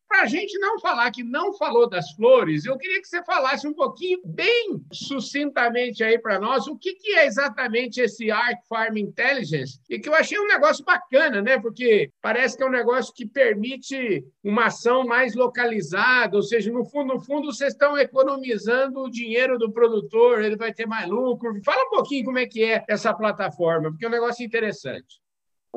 Para 0.08 0.22
a 0.22 0.26
gente 0.26 0.58
não 0.58 0.80
falar 0.80 1.12
que 1.12 1.24
não 1.24 1.54
falou 1.54 1.90
das 1.90 2.12
flores, 2.12 2.66
eu 2.66 2.78
queria 2.78 3.02
que 3.02 3.08
você 3.08 3.22
falasse 3.24 3.68
um 3.68 3.74
pouquinho, 3.74 4.20
bem 4.24 4.82
sucintamente 4.92 6.04
aí 6.04 6.18
para 6.18 6.40
nós, 6.40 6.66
o 6.66 6.78
que, 6.78 6.94
que 6.94 7.14
é 7.14 7.26
exatamente 7.26 8.00
esse 8.00 8.32
Arc 8.32 8.66
Farm 8.70 8.98
Intelligence, 8.98 9.80
e 9.90 10.00
que 10.00 10.08
eu 10.08 10.16
achei 10.16 10.40
um 10.40 10.48
negócio 10.48 10.84
bacana, 10.86 11.42
né? 11.42 11.60
Porque 11.60 12.10
parece 12.22 12.56
que 12.56 12.64
é 12.64 12.66
um 12.66 12.72
negócio 12.72 13.14
que 13.14 13.26
permite 13.26 14.24
uma 14.44 14.68
ação 14.68 15.06
mais 15.06 15.36
localizada, 15.36 16.38
ou 16.38 16.44
seja, 16.44 16.72
no 16.72 16.86
fundo, 16.86 17.14
no 17.14 17.20
fundo, 17.20 17.52
vocês 17.52 17.74
estão 17.74 17.98
economizando 17.98 19.02
o 19.02 19.12
dinheiro 19.12 19.58
do 19.58 19.72
produtor, 19.72 20.42
ele 20.42 20.56
vai 20.56 20.74
ter 20.74 20.88
mais 20.88 21.08
lucro. 21.08 21.54
Fala 21.66 21.84
um 21.84 21.90
pouquinho 21.90 22.26
como 22.26 22.40
é 22.40 22.46
que 22.46 22.64
é 22.64 22.86
essa 22.88 23.14
plataforma, 23.14 23.90
porque 23.90 24.06
é 24.06 24.08
um 24.08 24.12
negócio 24.12 24.46
interessante. 24.46 25.20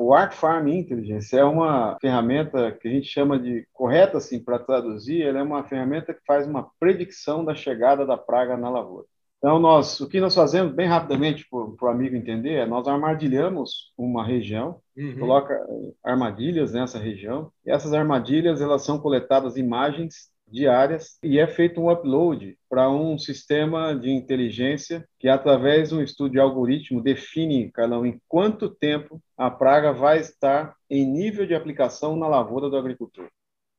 O 0.03 0.15
Arc 0.15 0.33
Farm 0.33 0.67
Intelligence 0.67 1.37
é 1.37 1.43
uma 1.43 1.95
ferramenta 2.01 2.71
que 2.71 2.87
a 2.87 2.91
gente 2.91 3.07
chama 3.07 3.37
de 3.37 3.67
correta 3.71 4.17
assim 4.17 4.43
para 4.43 4.57
traduzir, 4.57 5.21
ela 5.21 5.37
é 5.37 5.43
uma 5.43 5.63
ferramenta 5.63 6.11
que 6.11 6.21
faz 6.25 6.47
uma 6.47 6.71
predição 6.79 7.45
da 7.45 7.53
chegada 7.53 8.03
da 8.03 8.17
praga 8.17 8.57
na 8.57 8.67
lavoura. 8.67 9.05
Então 9.37 9.59
nós, 9.59 9.99
o 9.99 10.09
que 10.09 10.19
nós 10.19 10.33
fazemos 10.33 10.73
bem 10.73 10.87
rapidamente 10.87 11.47
para 11.47 11.87
o 11.87 11.91
amigo 11.91 12.15
entender 12.15 12.53
é 12.53 12.65
nós 12.65 12.87
armadilhamos 12.87 13.93
uma 13.95 14.25
região, 14.25 14.79
uhum. 14.97 15.19
coloca 15.19 15.55
armadilhas 16.03 16.73
nessa 16.73 16.97
região 16.97 17.51
e 17.63 17.69
essas 17.69 17.93
armadilhas 17.93 18.59
elas 18.59 18.81
são 18.81 18.99
coletadas 18.99 19.55
imagens 19.55 20.30
diárias 20.51 21.17
e 21.23 21.39
é 21.39 21.47
feito 21.47 21.81
um 21.81 21.89
upload 21.89 22.57
para 22.69 22.89
um 22.89 23.17
sistema 23.17 23.95
de 23.95 24.09
inteligência 24.11 25.07
que, 25.19 25.27
através 25.27 25.89
de 25.89 25.95
um 25.95 26.01
estudo 26.01 26.31
de 26.31 26.39
algoritmo, 26.39 27.01
define, 27.01 27.71
Carlão, 27.71 28.05
em 28.05 28.19
quanto 28.27 28.69
tempo 28.69 29.21
a 29.37 29.49
praga 29.49 29.91
vai 29.91 30.19
estar 30.19 30.75
em 30.89 31.05
nível 31.05 31.45
de 31.45 31.55
aplicação 31.55 32.15
na 32.15 32.27
lavoura 32.27 32.69
do 32.69 32.77
agricultor. 32.77 33.27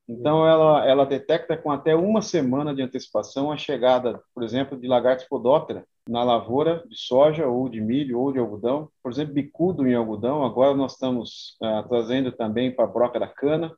Então, 0.09 0.47
ela, 0.47 0.85
ela 0.87 1.07
detecta 1.07 1.57
com 1.57 1.71
até 1.71 1.95
uma 1.95 2.21
semana 2.21 2.75
de 2.75 2.83
antecipação 2.83 3.53
a 3.53 3.57
chegada, 3.57 4.21
por 4.35 4.43
exemplo, 4.43 4.79
de 4.79 4.89
lagartos 4.89 5.27
podóptera 5.27 5.85
na 6.09 6.25
lavoura 6.25 6.83
de 6.89 6.97
soja 6.97 7.47
ou 7.47 7.69
de 7.69 7.81
milho 7.81 8.19
ou 8.19 8.33
de 8.33 8.39
algodão, 8.39 8.89
por 9.03 9.13
exemplo, 9.13 9.35
bicudo 9.35 9.87
em 9.87 9.95
algodão. 9.95 10.45
Agora 10.45 10.75
nós 10.75 10.95
estamos 10.95 11.57
uh, 11.63 11.89
trazendo 11.89 12.33
também 12.33 12.75
para 12.75 12.85
a 12.85 12.89
broca 12.89 13.21
da 13.21 13.29
cana 13.29 13.73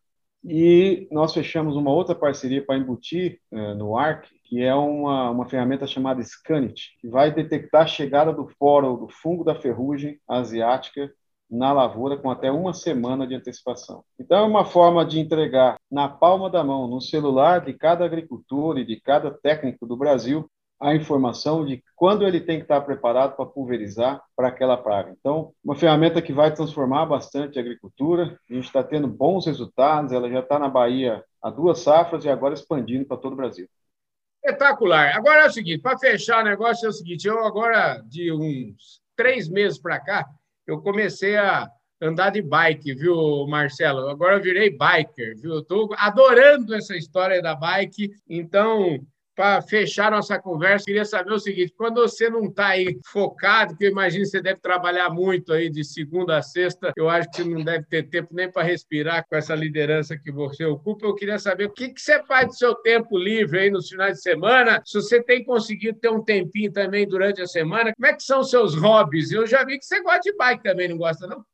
e 0.44 1.08
nós 1.10 1.32
fechamos 1.32 1.74
uma 1.74 1.90
outra 1.90 2.14
parceria 2.14 2.64
para 2.64 2.76
embutir 2.76 3.40
é, 3.50 3.74
no 3.74 3.96
ARC, 3.96 4.26
que 4.44 4.62
é 4.62 4.74
uma, 4.74 5.30
uma 5.30 5.48
ferramenta 5.48 5.86
chamada 5.86 6.22
Scanit, 6.22 6.96
que 7.00 7.08
vai 7.08 7.32
detectar 7.32 7.82
a 7.82 7.86
chegada 7.86 8.32
do 8.32 8.46
fórum 8.58 8.96
do 8.98 9.08
fungo 9.08 9.42
da 9.42 9.54
ferrugem 9.54 10.18
asiática 10.28 11.10
na 11.50 11.72
lavoura 11.72 12.16
com 12.16 12.30
até 12.30 12.50
uma 12.50 12.74
semana 12.74 13.26
de 13.26 13.34
antecipação. 13.34 14.04
Então, 14.18 14.38
é 14.38 14.46
uma 14.46 14.64
forma 14.64 15.04
de 15.04 15.18
entregar 15.18 15.76
na 15.90 16.08
palma 16.08 16.50
da 16.50 16.64
mão, 16.64 16.88
no 16.88 17.00
celular 17.00 17.64
de 17.64 17.72
cada 17.72 18.04
agricultor 18.04 18.78
e 18.78 18.84
de 18.84 19.00
cada 19.00 19.30
técnico 19.30 19.86
do 19.86 19.96
Brasil, 19.96 20.48
a 20.80 20.94
informação 20.94 21.64
de 21.64 21.82
quando 21.96 22.26
ele 22.26 22.40
tem 22.40 22.58
que 22.58 22.64
estar 22.64 22.80
preparado 22.80 23.36
para 23.36 23.46
pulverizar 23.46 24.22
para 24.36 24.48
aquela 24.48 24.76
praga. 24.76 25.14
Então, 25.18 25.52
uma 25.64 25.74
ferramenta 25.74 26.20
que 26.20 26.32
vai 26.32 26.52
transformar 26.52 27.06
bastante 27.06 27.58
a 27.58 27.62
agricultura. 27.62 28.38
A 28.50 28.54
gente 28.54 28.66
está 28.66 28.82
tendo 28.82 29.08
bons 29.08 29.46
resultados. 29.46 30.12
Ela 30.12 30.28
já 30.28 30.40
está 30.40 30.58
na 30.58 30.68
Bahia 30.68 31.24
há 31.42 31.50
duas 31.50 31.80
safras 31.80 32.24
e 32.24 32.28
agora 32.28 32.54
expandindo 32.54 33.06
para 33.06 33.16
todo 33.16 33.32
o 33.32 33.36
Brasil. 33.36 33.68
Espetacular. 34.44 35.16
Agora 35.16 35.44
é 35.44 35.46
o 35.46 35.52
seguinte, 35.52 35.80
para 35.80 35.98
fechar 35.98 36.42
o 36.42 36.44
negócio 36.44 36.84
é 36.84 36.88
o 36.90 36.92
seguinte, 36.92 37.26
eu 37.26 37.44
agora 37.46 38.02
de 38.06 38.30
uns 38.30 39.00
três 39.16 39.48
meses 39.48 39.78
para 39.78 39.98
cá, 39.98 40.26
eu 40.66 40.82
comecei 40.82 41.36
a 41.36 41.70
andar 42.00 42.30
de 42.30 42.42
bike, 42.42 42.94
viu, 42.94 43.46
Marcelo? 43.46 44.08
Agora 44.08 44.36
eu 44.36 44.42
virei 44.42 44.70
biker, 44.70 45.40
viu? 45.40 45.60
Estou 45.60 45.88
adorando 45.96 46.74
essa 46.74 46.94
história 46.94 47.40
da 47.40 47.54
bike. 47.54 48.10
Então, 48.28 48.98
para 49.34 49.60
fechar 49.62 50.10
nossa 50.10 50.38
conversa, 50.38 50.84
queria 50.84 51.04
saber 51.04 51.32
o 51.32 51.38
seguinte: 51.38 51.74
quando 51.76 52.00
você 52.00 52.30
não 52.30 52.44
está 52.44 52.68
aí 52.68 52.98
focado, 53.06 53.76
que 53.76 53.84
eu 53.84 53.90
imagino 53.90 54.24
que 54.24 54.30
você 54.30 54.40
deve 54.40 54.60
trabalhar 54.60 55.10
muito 55.10 55.52
aí 55.52 55.68
de 55.68 55.84
segunda 55.84 56.38
a 56.38 56.42
sexta, 56.42 56.92
eu 56.96 57.08
acho 57.08 57.30
que 57.30 57.44
não 57.44 57.62
deve 57.62 57.84
ter 57.86 58.08
tempo 58.08 58.28
nem 58.32 58.50
para 58.50 58.62
respirar 58.62 59.26
com 59.28 59.36
essa 59.36 59.54
liderança 59.54 60.16
que 60.16 60.30
você 60.30 60.64
ocupa. 60.64 61.06
Eu 61.06 61.14
queria 61.14 61.38
saber 61.38 61.66
o 61.66 61.72
que, 61.72 61.88
que 61.88 62.00
você 62.00 62.22
faz 62.24 62.46
do 62.48 62.54
seu 62.54 62.74
tempo 62.76 63.18
livre 63.18 63.58
aí 63.58 63.70
nos 63.70 63.88
finais 63.88 64.16
de 64.16 64.22
semana, 64.22 64.80
se 64.84 65.00
você 65.00 65.22
tem 65.22 65.44
conseguido 65.44 65.98
ter 65.98 66.10
um 66.10 66.22
tempinho 66.22 66.72
também 66.72 67.06
durante 67.06 67.42
a 67.42 67.46
semana, 67.46 67.92
como 67.94 68.06
é 68.06 68.14
que 68.14 68.22
são 68.22 68.40
os 68.40 68.50
seus 68.50 68.74
hobbies? 68.74 69.32
Eu 69.32 69.46
já 69.46 69.64
vi 69.64 69.78
que 69.78 69.84
você 69.84 70.02
gosta 70.02 70.20
de 70.20 70.36
bike 70.36 70.62
também, 70.62 70.88
não 70.88 70.96
gosta, 70.96 71.26
não? 71.26 71.44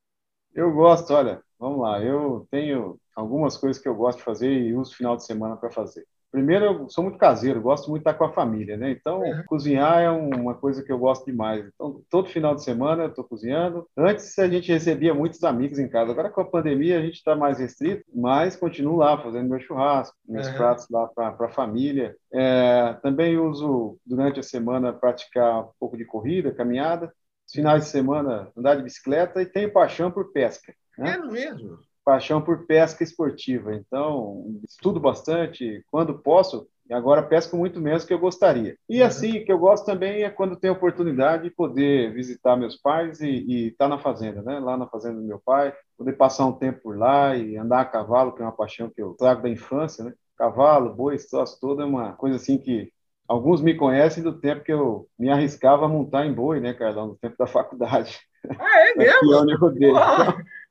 Eu 0.55 0.73
gosto, 0.73 1.13
olha, 1.15 1.41
vamos 1.59 1.81
lá, 1.81 2.03
eu 2.03 2.47
tenho 2.51 2.99
algumas 3.15 3.57
coisas 3.57 3.81
que 3.81 3.89
eu 3.89 3.95
gosto 3.95 4.19
de 4.19 4.25
fazer 4.25 4.51
e 4.51 4.75
uso 4.75 4.95
final 4.95 5.17
de 5.17 5.25
semana 5.25 5.57
para 5.57 5.71
fazer. 5.71 6.05
Primeiro, 6.31 6.65
eu 6.65 6.89
sou 6.89 7.03
muito 7.03 7.19
caseiro, 7.19 7.61
gosto 7.61 7.91
muito 7.91 8.05
de 8.05 8.09
estar 8.09 8.19
com 8.19 8.25
a 8.25 8.33
família, 8.33 8.77
né? 8.77 8.91
Então, 8.91 9.21
uhum. 9.21 9.43
cozinhar 9.47 10.01
é 10.01 10.11
uma 10.11 10.55
coisa 10.55 10.83
que 10.83 10.93
eu 10.93 10.99
gosto 10.99 11.27
demais. 11.27 11.67
Então, 11.75 12.01
todo 12.09 12.29
final 12.29 12.55
de 12.55 12.63
semana 12.63 13.05
eu 13.05 13.09
estou 13.09 13.25
cozinhando. 13.25 13.87
Antes, 13.97 14.39
a 14.39 14.49
gente 14.49 14.73
recebia 14.73 15.13
muitos 15.13 15.43
amigos 15.43 15.79
em 15.79 15.89
casa. 15.89 16.13
Agora, 16.13 16.31
com 16.31 16.41
a 16.41 16.45
pandemia, 16.45 16.99
a 16.99 17.03
gente 17.03 17.15
está 17.15 17.35
mais 17.35 17.59
restrito, 17.59 18.05
mas 18.15 18.55
continuo 18.55 18.97
lá 18.97 19.21
fazendo 19.21 19.49
meu 19.49 19.61
churrasco, 19.61 20.17
meus 20.27 20.47
uhum. 20.47 20.55
pratos 20.55 20.87
lá 20.91 21.09
para 21.09 21.47
a 21.47 21.53
família. 21.53 22.15
É, 22.33 22.97
também 23.03 23.37
uso, 23.37 23.99
durante 24.07 24.39
a 24.39 24.45
semana, 24.45 24.93
praticar 24.93 25.65
um 25.65 25.71
pouco 25.81 25.97
de 25.97 26.05
corrida, 26.05 26.55
caminhada. 26.55 27.13
Finais 27.53 27.85
de 27.85 27.91
semana, 27.91 28.49
andar 28.57 28.77
de 28.77 28.83
bicicleta 28.85 29.43
e 29.43 29.47
tenho 29.47 29.73
paixão 29.73 30.09
por 30.09 30.31
pesca. 30.31 30.73
Né? 30.97 31.15
É 31.15 31.19
mesmo? 31.19 31.79
Paixão 32.11 32.43
por 32.43 32.67
pesca 32.67 33.05
esportiva. 33.05 33.73
Então, 33.73 34.61
estudo 34.69 34.99
bastante 34.99 35.85
quando 35.93 36.19
posso. 36.19 36.67
E 36.89 36.93
agora 36.93 37.23
pesco 37.23 37.57
muito 37.57 37.81
menos 37.81 38.05
que 38.05 38.13
eu 38.13 38.19
gostaria. 38.19 38.77
E 38.89 39.01
uhum. 39.01 39.07
assim, 39.07 39.45
que 39.45 39.53
eu 39.53 39.59
gosto 39.61 39.87
também 39.87 40.25
é 40.25 40.29
quando 40.29 40.57
tenho 40.57 40.73
oportunidade 40.73 41.45
de 41.45 41.51
poder 41.51 42.13
visitar 42.13 42.57
meos 42.57 42.77
pais 42.77 43.21
e 43.21 43.69
estar 43.69 43.85
tá 43.85 43.89
na 43.89 43.97
fazenda, 43.97 44.43
né? 44.43 44.59
Lá 44.59 44.77
na 44.77 44.89
fazenda 44.89 45.21
do 45.21 45.27
meu 45.27 45.39
pai, 45.39 45.73
poder 45.97 46.15
passar 46.15 46.47
um 46.47 46.53
tempo 46.53 46.81
por 46.83 46.99
lá 46.99 47.37
e 47.37 47.57
andar 47.57 47.83
a 47.83 47.85
cavalo, 47.85 48.33
que 48.33 48.43
é 48.43 48.45
uma 48.45 48.51
paixão 48.51 48.91
que 48.91 49.01
eu 49.01 49.15
trago 49.15 49.41
da 49.41 49.49
infância, 49.49 50.03
né? 50.03 50.13
Cavalo, 50.37 50.93
boi, 50.93 51.17
troço 51.17 51.61
todo 51.61 51.81
é 51.81 51.85
uma 51.85 52.15
coisa 52.15 52.35
assim 52.35 52.59
que 52.59 52.91
alguns 53.29 53.63
me 53.63 53.77
conhecem 53.77 54.21
do 54.21 54.41
tempo 54.41 54.65
que 54.65 54.73
eu 54.73 55.07
me 55.17 55.31
arriscava 55.31 55.85
a 55.85 55.89
montar 55.89 56.27
em 56.27 56.33
boi, 56.33 56.59
né, 56.59 56.75
Carlão, 56.75 57.07
no 57.07 57.17
tempo 57.17 57.37
da 57.39 57.47
faculdade. 57.47 58.19
Ah, 58.59 58.89
é 58.89 58.95
mesmo? 58.99 59.33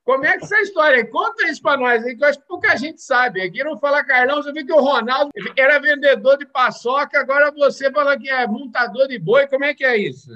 Como 0.10 0.25
é 0.25 0.39
que 0.39 0.44
essa 0.44 0.60
história? 0.62 1.08
Conta 1.08 1.48
isso 1.48 1.62
para 1.62 1.78
nós 1.78 2.04
aí, 2.04 2.18
que 2.18 2.24
eu 2.24 2.28
acho 2.28 2.39
que 2.39 2.48
pouca 2.48 2.75
gente 2.75 3.00
sabe. 3.00 3.44
Aqui 3.44 3.63
não 3.63 3.78
fala 3.78 4.04
Carlão, 4.04 4.42
você 4.42 4.51
viu 4.51 4.66
que 4.66 4.74
o 4.74 4.82
Ronaldo 4.82 5.30
era 5.56 5.78
vendedor 5.78 6.36
de 6.36 6.48
paçoca, 6.48 7.20
agora 7.20 7.51
você 7.51 7.92
fala 7.92 8.18
que 8.18 8.28
é 8.28 8.48
montador 8.48 9.08
de 9.08 9.20
boi. 9.20 9.46
Como 9.48 9.66
é 9.66 9.75
que 9.75 9.86
é 9.86 9.96
isso? 9.98 10.32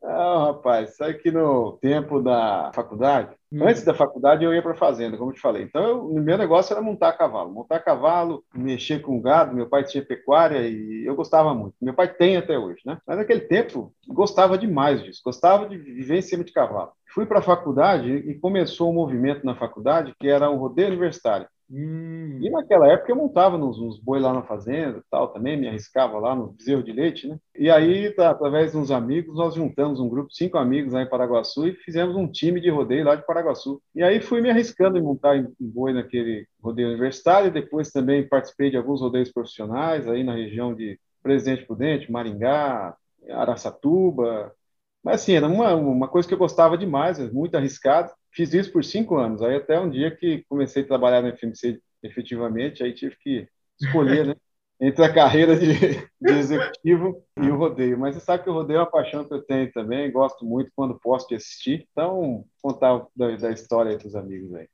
Não, 0.00 0.44
rapaz, 0.44 0.94
sabe 0.94 1.14
que 1.14 1.32
no 1.32 1.72
tempo 1.82 2.22
da 2.22 2.70
faculdade. 2.72 3.34
Antes 3.52 3.84
da 3.84 3.94
faculdade 3.94 4.44
eu 4.44 4.54
ia 4.54 4.62
para 4.62 4.72
a 4.72 4.76
fazenda, 4.76 5.16
como 5.16 5.30
eu 5.30 5.34
te 5.34 5.40
falei. 5.40 5.62
Então, 5.62 6.06
o 6.06 6.20
meu 6.20 6.36
negócio 6.36 6.72
era 6.72 6.82
montar 6.82 7.12
cavalo. 7.12 7.52
Montar 7.52 7.80
cavalo, 7.80 8.44
mexer 8.54 9.00
com 9.00 9.20
gado. 9.20 9.54
Meu 9.54 9.68
pai 9.68 9.84
tinha 9.84 10.04
pecuária 10.04 10.66
e 10.68 11.04
eu 11.06 11.14
gostava 11.14 11.54
muito. 11.54 11.74
Meu 11.80 11.94
pai 11.94 12.12
tem 12.12 12.36
até 12.36 12.58
hoje, 12.58 12.80
né? 12.84 12.98
Mas 13.06 13.18
naquele 13.18 13.40
tempo, 13.40 13.92
gostava 14.06 14.58
demais 14.58 15.02
disso. 15.02 15.22
Gostava 15.24 15.68
de 15.68 15.76
viver 15.76 16.18
em 16.18 16.22
cima 16.22 16.44
de 16.44 16.52
cavalo. 16.52 16.92
Fui 17.14 17.26
para 17.26 17.38
a 17.38 17.42
faculdade 17.42 18.10
e 18.10 18.34
começou 18.34 18.90
um 18.90 18.94
movimento 18.94 19.44
na 19.44 19.54
faculdade 19.54 20.14
que 20.20 20.28
era 20.28 20.50
o 20.50 20.56
rodeio 20.56 20.88
universitário. 20.88 21.48
Hum. 21.70 22.38
E 22.40 22.48
naquela 22.48 22.88
época 22.88 23.12
eu 23.12 23.16
montava 23.16 23.58
nos, 23.58 23.78
nos 23.78 24.00
boi 24.00 24.18
lá 24.18 24.32
na 24.32 24.42
fazenda 24.42 25.02
tal, 25.10 25.28
também 25.28 25.56
me 25.56 25.68
arriscava 25.68 26.18
lá 26.18 26.34
no 26.34 26.52
bezerro 26.52 26.82
de 26.82 26.92
leite, 26.92 27.28
né? 27.28 27.38
E 27.54 27.70
aí, 27.70 28.10
tá, 28.12 28.30
através 28.30 28.72
de 28.72 28.78
uns 28.78 28.90
amigos, 28.90 29.34
nós 29.36 29.54
juntamos 29.54 30.00
um 30.00 30.08
grupo, 30.08 30.32
cinco 30.32 30.56
amigos 30.56 30.94
lá 30.94 31.02
em 31.02 31.08
Paraguaçu 31.08 31.66
e 31.66 31.74
fizemos 31.74 32.16
um 32.16 32.26
time 32.26 32.60
de 32.60 32.70
rodeio 32.70 33.04
lá 33.04 33.14
de 33.14 33.26
Paraguaçu. 33.26 33.82
E 33.94 34.02
aí 34.02 34.20
fui 34.20 34.40
me 34.40 34.50
arriscando 34.50 34.96
em 34.96 35.02
montar 35.02 35.36
em, 35.36 35.46
em 35.60 35.68
boi 35.68 35.92
naquele 35.92 36.46
rodeio 36.62 36.88
universitário, 36.88 37.52
depois 37.52 37.90
também 37.90 38.26
participei 38.26 38.70
de 38.70 38.76
alguns 38.76 39.00
rodeios 39.00 39.30
profissionais 39.30 40.08
aí 40.08 40.24
na 40.24 40.34
região 40.34 40.74
de 40.74 40.98
Presidente 41.22 41.66
Prudente, 41.66 42.10
Maringá, 42.10 42.96
Araçatuba, 43.30 44.52
mas 45.02 45.22
assim, 45.22 45.34
era 45.34 45.46
uma, 45.46 45.74
uma 45.74 46.08
coisa 46.08 46.26
que 46.26 46.34
eu 46.34 46.38
gostava 46.38 46.76
demais, 46.76 47.18
muito 47.32 47.56
arriscado. 47.56 48.12
Fiz 48.32 48.52
isso 48.52 48.72
por 48.72 48.84
cinco 48.84 49.16
anos. 49.16 49.42
Aí 49.42 49.56
até 49.56 49.78
um 49.78 49.88
dia 49.88 50.10
que 50.14 50.44
comecei 50.48 50.82
a 50.82 50.86
trabalhar 50.86 51.22
no 51.22 51.36
FMC 51.36 51.80
efetivamente, 52.02 52.82
aí 52.82 52.92
tive 52.92 53.16
que 53.16 53.48
escolher, 53.80 54.26
né? 54.26 54.34
Entre 54.80 55.04
a 55.04 55.12
carreira 55.12 55.56
de, 55.56 55.74
de, 56.20 56.32
executivo 56.38 57.24
e 57.36 57.50
o 57.50 57.56
rodeio. 57.56 57.98
Mas 57.98 58.14
você 58.14 58.20
sabe 58.20 58.44
que 58.44 58.50
o 58.50 58.52
rodeio 58.52 58.76
é 58.76 58.80
uma 58.80 58.90
paixão 58.90 59.24
que 59.24 59.34
eu 59.34 59.42
tenho 59.42 59.72
também, 59.72 60.12
gosto 60.12 60.44
muito 60.44 60.70
quando 60.76 61.00
posso 61.00 61.26
de 61.26 61.34
assistir. 61.34 61.88
Então, 61.90 62.44
contar 62.62 63.04
da, 63.16 63.34
da 63.34 63.50
história 63.50 63.98
para 63.98 64.06
os 64.06 64.14
amigos 64.14 64.54
aí. 64.54 64.68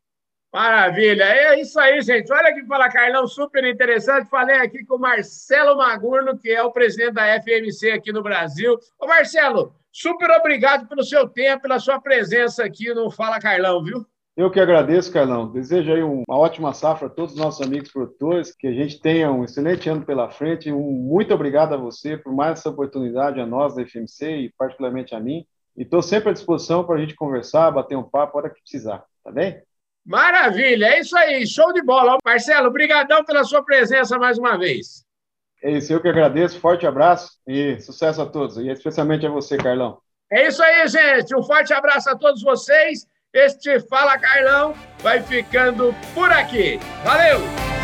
Maravilha, 0.52 1.24
é 1.24 1.58
isso 1.58 1.80
aí, 1.80 2.02
gente. 2.02 2.30
Olha 2.30 2.54
que 2.54 2.66
fala, 2.66 2.90
Carlão, 2.90 3.26
super 3.26 3.64
interessante. 3.64 4.28
Falei 4.28 4.56
aqui 4.56 4.84
com 4.84 4.96
o 4.96 5.00
Marcelo 5.00 5.76
Magurno, 5.78 6.38
que 6.38 6.50
é 6.50 6.62
o 6.62 6.70
presidente 6.70 7.14
da 7.14 7.40
FMC 7.42 7.90
aqui 7.90 8.12
no 8.12 8.22
Brasil. 8.22 8.78
Ô, 9.00 9.06
Marcelo, 9.06 9.74
super 9.94 10.28
obrigado 10.32 10.88
pelo 10.88 11.04
seu 11.04 11.28
tempo, 11.28 11.62
pela 11.62 11.78
sua 11.78 12.00
presença 12.00 12.64
aqui 12.64 12.92
no 12.92 13.10
Fala 13.12 13.38
Carlão, 13.38 13.82
viu? 13.82 14.04
Eu 14.36 14.50
que 14.50 14.58
agradeço, 14.58 15.12
Carlão. 15.12 15.52
Desejo 15.52 15.92
aí 15.92 16.02
uma 16.02 16.24
ótima 16.36 16.74
safra 16.74 17.06
a 17.06 17.10
todos 17.10 17.34
os 17.34 17.38
nossos 17.38 17.64
amigos 17.64 17.92
produtores, 17.92 18.52
que 18.52 18.66
a 18.66 18.72
gente 18.72 19.00
tenha 19.00 19.30
um 19.30 19.44
excelente 19.44 19.88
ano 19.88 20.04
pela 20.04 20.28
frente. 20.28 20.72
Um 20.72 20.90
muito 20.90 21.32
obrigado 21.32 21.74
a 21.74 21.76
você 21.76 22.16
por 22.16 22.34
mais 22.34 22.58
essa 22.58 22.70
oportunidade, 22.70 23.40
a 23.40 23.46
nós 23.46 23.76
da 23.76 23.86
FMC 23.86 24.36
e 24.38 24.52
particularmente 24.58 25.14
a 25.14 25.20
mim. 25.20 25.46
E 25.76 25.82
estou 25.82 26.02
sempre 26.02 26.30
à 26.30 26.32
disposição 26.32 26.84
para 26.84 26.96
a 26.96 26.98
gente 26.98 27.14
conversar, 27.14 27.70
bater 27.70 27.96
um 27.96 28.02
papo, 28.02 28.36
a 28.36 28.40
hora 28.42 28.50
que 28.50 28.60
precisar, 28.60 29.04
tá 29.22 29.30
bem? 29.30 29.62
Maravilha, 30.04 30.86
é 30.86 31.00
isso 31.00 31.16
aí, 31.16 31.46
show 31.46 31.72
de 31.72 31.82
bola. 31.82 32.18
Marcelo, 32.24 32.66
obrigadão 32.66 33.24
pela 33.24 33.44
sua 33.44 33.64
presença 33.64 34.18
mais 34.18 34.36
uma 34.36 34.58
vez. 34.58 35.03
É 35.64 35.70
isso, 35.70 35.94
eu 35.94 36.00
que 36.00 36.08
agradeço, 36.08 36.60
forte 36.60 36.86
abraço 36.86 37.38
e 37.48 37.80
sucesso 37.80 38.20
a 38.20 38.26
todos, 38.26 38.58
e 38.58 38.68
especialmente 38.68 39.26
a 39.26 39.30
você, 39.30 39.56
Carlão. 39.56 39.98
É 40.30 40.46
isso 40.46 40.62
aí, 40.62 40.86
gente, 40.86 41.34
um 41.34 41.42
forte 41.42 41.72
abraço 41.72 42.10
a 42.10 42.18
todos 42.18 42.42
vocês. 42.42 43.06
Este 43.32 43.80
Fala 43.88 44.18
Carlão 44.18 44.74
vai 45.00 45.22
ficando 45.22 45.94
por 46.14 46.30
aqui. 46.30 46.78
Valeu! 47.02 47.83